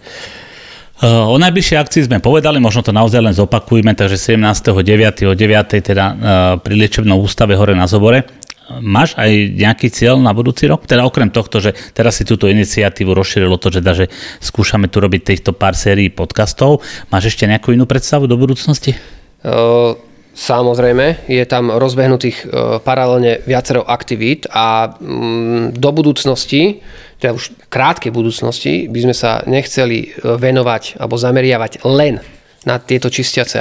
O 1.04 1.36
najbližšej 1.36 1.78
akcii 1.84 2.02
sme 2.08 2.24
povedali, 2.24 2.64
možno 2.64 2.80
to 2.80 2.96
naozaj 2.96 3.20
len 3.20 3.36
zopakujeme, 3.36 3.92
takže 3.92 4.16
17.9. 4.16 5.28
o 5.28 5.36
9. 5.36 5.84
teda 5.84 6.06
pri 6.64 6.74
liečebnom 6.80 7.20
ústave 7.20 7.60
hore 7.60 7.76
na 7.76 7.92
Zobore. 7.92 8.24
Máš 8.80 9.12
aj 9.20 9.28
nejaký 9.60 9.92
cieľ 9.92 10.24
na 10.24 10.32
budúci 10.32 10.64
rok? 10.72 10.88
Teda 10.88 11.04
okrem 11.04 11.28
tohto, 11.28 11.60
že 11.60 11.76
teraz 11.92 12.16
si 12.16 12.24
túto 12.24 12.48
iniciatívu 12.48 13.12
rozšírilo 13.12 13.60
to, 13.60 13.68
že, 13.68 13.82
da, 13.84 13.92
že 13.92 14.08
skúšame 14.40 14.88
tu 14.88 15.04
robiť 15.04 15.36
týchto 15.36 15.52
pár 15.52 15.76
sérií 15.76 16.08
podcastov. 16.08 16.80
Máš 17.12 17.36
ešte 17.36 17.44
nejakú 17.52 17.76
inú 17.76 17.84
predstavu 17.84 18.24
do 18.24 18.40
budúcnosti? 18.40 18.96
Samozrejme, 20.34 21.30
je 21.30 21.46
tam 21.46 21.70
rozbehnutých 21.70 22.50
paralelne 22.82 23.46
viacero 23.46 23.86
aktivít 23.86 24.50
a 24.50 24.98
mm, 24.98 25.78
do 25.78 25.90
budúcnosti, 25.94 26.82
teda 27.22 27.38
už 27.38 27.54
krátkej 27.70 28.10
budúcnosti, 28.10 28.90
by 28.90 29.00
sme 29.06 29.16
sa 29.16 29.46
nechceli 29.46 30.10
venovať 30.18 30.98
alebo 30.98 31.16
zameriavať 31.22 31.86
len 31.86 32.18
na 32.66 32.80
tieto 32.80 33.12
čistiace 33.12 33.60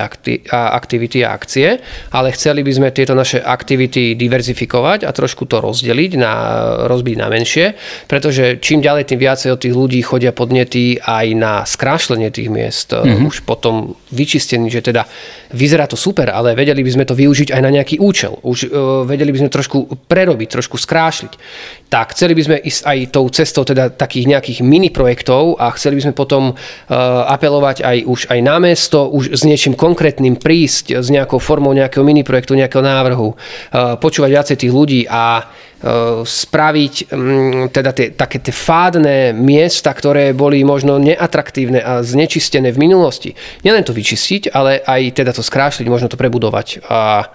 aktivity 0.52 1.22
a 1.26 1.34
akcie, 1.34 1.78
ale 2.14 2.30
chceli 2.34 2.62
by 2.62 2.72
sme 2.72 2.88
tieto 2.94 3.14
naše 3.18 3.42
aktivity 3.42 4.14
diverzifikovať 4.14 5.04
a 5.06 5.10
trošku 5.10 5.46
to 5.46 5.58
rozdeliť, 5.58 6.12
na, 6.18 6.34
rozbiť 6.86 7.16
na 7.18 7.26
menšie, 7.30 7.74
pretože 8.06 8.62
čím 8.62 8.84
ďalej, 8.84 9.10
tým 9.10 9.20
viacej 9.20 9.50
od 9.54 9.60
tých 9.62 9.74
ľudí 9.74 10.00
chodia 10.02 10.30
podnety 10.30 10.98
aj 11.02 11.26
na 11.34 11.52
skrášlenie 11.66 12.30
tých 12.30 12.52
miest, 12.52 12.94
mm-hmm. 12.94 13.26
už 13.26 13.42
potom 13.42 13.96
vyčistený, 14.12 14.68
že 14.68 14.84
teda 14.84 15.08
vyzerá 15.52 15.88
to 15.88 15.96
super, 15.98 16.32
ale 16.32 16.56
vedeli 16.56 16.80
by 16.80 16.90
sme 16.90 17.04
to 17.08 17.14
využiť 17.16 17.52
aj 17.52 17.60
na 17.60 17.70
nejaký 17.70 18.00
účel. 18.00 18.38
Už 18.42 18.68
uh, 18.68 19.04
vedeli 19.04 19.32
by 19.32 19.44
sme 19.44 19.50
trošku 19.52 19.78
prerobiť, 20.08 20.48
trošku 20.48 20.76
skrášliť. 20.80 21.32
Tak 21.92 22.16
chceli 22.16 22.32
by 22.32 22.42
sme 22.42 22.56
ísť 22.56 22.82
aj 22.88 22.98
tou 23.12 23.26
cestou 23.28 23.62
teda 23.68 23.92
takých 23.92 24.28
nejakých 24.32 24.58
mini 24.64 24.88
projektov 24.88 25.60
a 25.60 25.68
chceli 25.76 26.00
by 26.00 26.08
sme 26.08 26.14
potom 26.16 26.52
uh, 26.52 26.56
apelovať 27.28 27.84
aj 27.84 27.96
už 28.08 28.20
aj 28.32 28.38
na 28.40 28.56
mesto, 28.56 28.91
už 28.98 29.32
s 29.32 29.42
niečím 29.48 29.72
konkrétnym 29.72 30.36
prísť, 30.36 31.00
s 31.00 31.08
nejakou 31.08 31.40
formou 31.40 31.72
nejakého 31.72 32.04
mini 32.04 32.20
projektu, 32.26 32.52
nejakého 32.52 32.84
návrhu, 32.84 33.32
uh, 33.32 33.96
počúvať 33.96 34.30
viacej 34.32 34.56
tých 34.60 34.72
ľudí 34.72 35.00
a 35.08 35.48
spraviť 36.22 36.94
mm, 37.10 37.74
teda 37.74 37.90
tie, 37.90 38.14
také 38.14 38.38
tie 38.38 38.54
fádne 38.54 39.34
miesta, 39.34 39.90
ktoré 39.90 40.30
boli 40.30 40.62
možno 40.62 41.02
neatraktívne 41.02 41.82
a 41.82 42.06
znečistené 42.06 42.70
v 42.70 42.78
minulosti. 42.78 43.34
Nielen 43.66 43.82
to 43.82 43.90
vyčistiť, 43.90 44.54
ale 44.54 44.78
aj 44.78 45.18
teda 45.18 45.34
to 45.34 45.42
skrášliť, 45.42 45.90
možno 45.90 46.06
to 46.06 46.14
prebudovať 46.14 46.86
a 46.86 47.26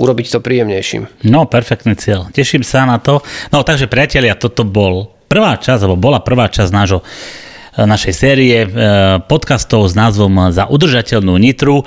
urobiť 0.00 0.26
to 0.32 0.38
príjemnejším. 0.40 1.28
No, 1.28 1.44
perfektný 1.44 1.92
cieľ. 1.94 2.32
Teším 2.32 2.64
sa 2.64 2.88
na 2.88 2.96
to. 2.96 3.20
No, 3.52 3.60
takže 3.60 3.86
priatelia, 3.86 4.32
toto 4.32 4.64
bol 4.64 5.12
prvá 5.28 5.60
časť, 5.60 5.84
alebo 5.84 6.00
bola 6.00 6.24
prvá 6.24 6.48
časť 6.48 6.70
nášho 6.72 7.04
našej 7.74 8.14
série 8.14 8.62
e, 8.62 8.68
podcastov 9.26 9.90
s 9.90 9.98
názvom 9.98 10.54
Za 10.54 10.70
udržateľnú 10.70 11.34
Nitru. 11.42 11.82
E, 11.82 11.84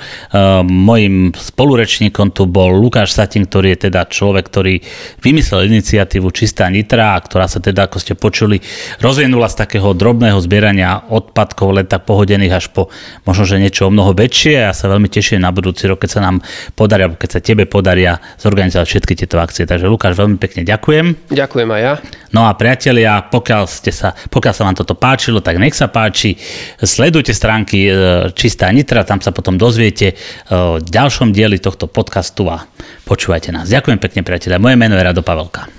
mojim 0.68 1.32
spolurečníkom 1.32 2.28
tu 2.36 2.44
bol 2.44 2.76
Lukáš 2.76 3.16
Satin, 3.16 3.48
ktorý 3.48 3.72
je 3.72 3.88
teda 3.88 4.04
človek, 4.04 4.44
ktorý 4.52 4.84
vymyslel 5.24 5.72
iniciatívu 5.72 6.28
Čistá 6.28 6.68
Nitra, 6.68 7.16
ktorá 7.24 7.48
sa 7.48 7.64
teda, 7.64 7.88
ako 7.88 7.96
ste 8.04 8.12
počuli, 8.12 8.60
rozvinula 9.00 9.48
z 9.48 9.64
takého 9.64 9.96
drobného 9.96 10.36
zbierania 10.44 11.08
odpadkov 11.08 11.80
len 11.80 11.88
tak 11.88 12.04
pohodených 12.04 12.52
až 12.52 12.68
po 12.68 12.92
možno, 13.24 13.48
že 13.48 13.56
niečo 13.56 13.88
o 13.88 13.94
mnoho 13.94 14.12
väčšie. 14.12 14.68
Ja 14.68 14.76
sa 14.76 14.92
veľmi 14.92 15.08
teším 15.08 15.40
na 15.40 15.56
budúci 15.56 15.88
rok, 15.88 16.04
keď 16.04 16.10
sa 16.12 16.20
nám 16.20 16.44
podaria, 16.76 17.08
keď 17.08 17.30
sa 17.32 17.40
tebe 17.40 17.64
podaria 17.64 18.20
zorganizovať 18.36 18.84
všetky 18.84 19.24
tieto 19.24 19.40
akcie. 19.40 19.64
Takže 19.64 19.88
Lukáš, 19.88 20.20
veľmi 20.20 20.36
pekne 20.36 20.68
ďakujem. 20.68 21.32
Ďakujem 21.32 21.68
aj 21.72 21.80
ja. 21.80 21.94
No 22.36 22.44
a 22.44 22.52
priatelia, 22.52 23.24
pokiaľ, 23.24 23.64
ste 23.64 23.88
sa, 23.88 24.12
pokiaľ 24.28 24.52
sa 24.52 24.62
vám 24.68 24.76
toto 24.76 24.92
páčilo, 24.92 25.40
tak 25.40 25.56
nech 25.56 25.77
sa 25.78 25.86
páči. 25.86 26.34
Sledujte 26.82 27.30
stránky 27.30 27.86
e, 27.86 27.92
Čistá 28.34 28.66
Nitra, 28.74 29.06
tam 29.06 29.22
sa 29.22 29.30
potom 29.30 29.54
dozviete 29.54 30.12
e, 30.12 30.14
v 30.50 30.82
ďalšom 30.82 31.30
dieli 31.30 31.62
tohto 31.62 31.86
podcastu 31.86 32.50
a 32.50 32.66
počúvajte 33.06 33.54
nás. 33.54 33.70
Ďakujem 33.70 34.02
pekne, 34.02 34.26
priateľe. 34.26 34.58
Moje 34.58 34.74
meno 34.74 34.98
je 34.98 35.06
Rado 35.06 35.22
Pavelka. 35.22 35.77